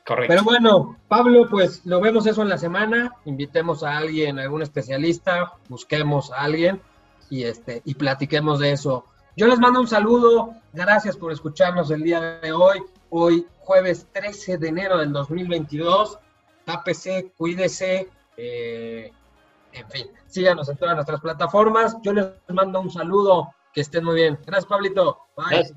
Correcto. 0.06 0.28
Pero 0.28 0.44
bueno, 0.44 0.96
Pablo, 1.08 1.48
pues 1.50 1.84
lo 1.84 2.00
vemos 2.00 2.26
eso 2.26 2.42
en 2.42 2.48
la 2.48 2.58
semana. 2.58 3.12
Invitemos 3.24 3.82
a 3.82 3.96
alguien, 3.96 4.38
a 4.38 4.42
algún 4.42 4.62
especialista, 4.62 5.54
busquemos 5.68 6.30
a 6.32 6.42
alguien 6.42 6.80
y 7.28 7.42
este 7.42 7.82
y 7.84 7.94
platiquemos 7.94 8.60
de 8.60 8.70
eso. 8.72 9.04
Yo 9.36 9.48
les 9.48 9.58
mando 9.58 9.80
un 9.80 9.88
saludo, 9.88 10.54
gracias 10.72 11.16
por 11.16 11.32
escucharnos 11.32 11.90
el 11.90 12.04
día 12.04 12.38
de 12.40 12.52
hoy. 12.52 12.82
Hoy 13.10 13.46
jueves 13.58 14.06
13 14.12 14.58
de 14.58 14.68
enero 14.68 14.98
del 14.98 15.12
2022. 15.12 16.18
Tápese, 16.64 17.32
cuídese, 17.36 18.08
eh, 18.36 19.12
En 19.72 19.90
fin, 19.90 20.06
síganos 20.28 20.68
en 20.68 20.76
todas 20.76 20.94
nuestras 20.94 21.20
plataformas. 21.20 21.96
Yo 22.02 22.12
les 22.12 22.26
mando 22.48 22.80
un 22.80 22.90
saludo. 22.90 23.52
Que 23.74 23.82
estén 23.82 24.04
muy 24.04 24.14
bien. 24.14 24.38
Gracias, 24.46 24.66
Pablito. 24.66 25.26
Bye. 25.36 25.46
Gracias, 25.50 25.76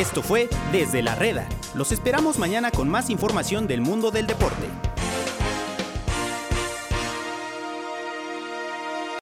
Esto 0.00 0.22
fue 0.22 0.48
Desde 0.72 1.02
la 1.02 1.14
Reda. 1.14 1.46
Los 1.74 1.92
esperamos 1.92 2.38
mañana 2.38 2.70
con 2.70 2.88
más 2.88 3.10
información 3.10 3.66
del 3.66 3.82
mundo 3.82 4.10
del 4.10 4.26
deporte. 4.26 4.89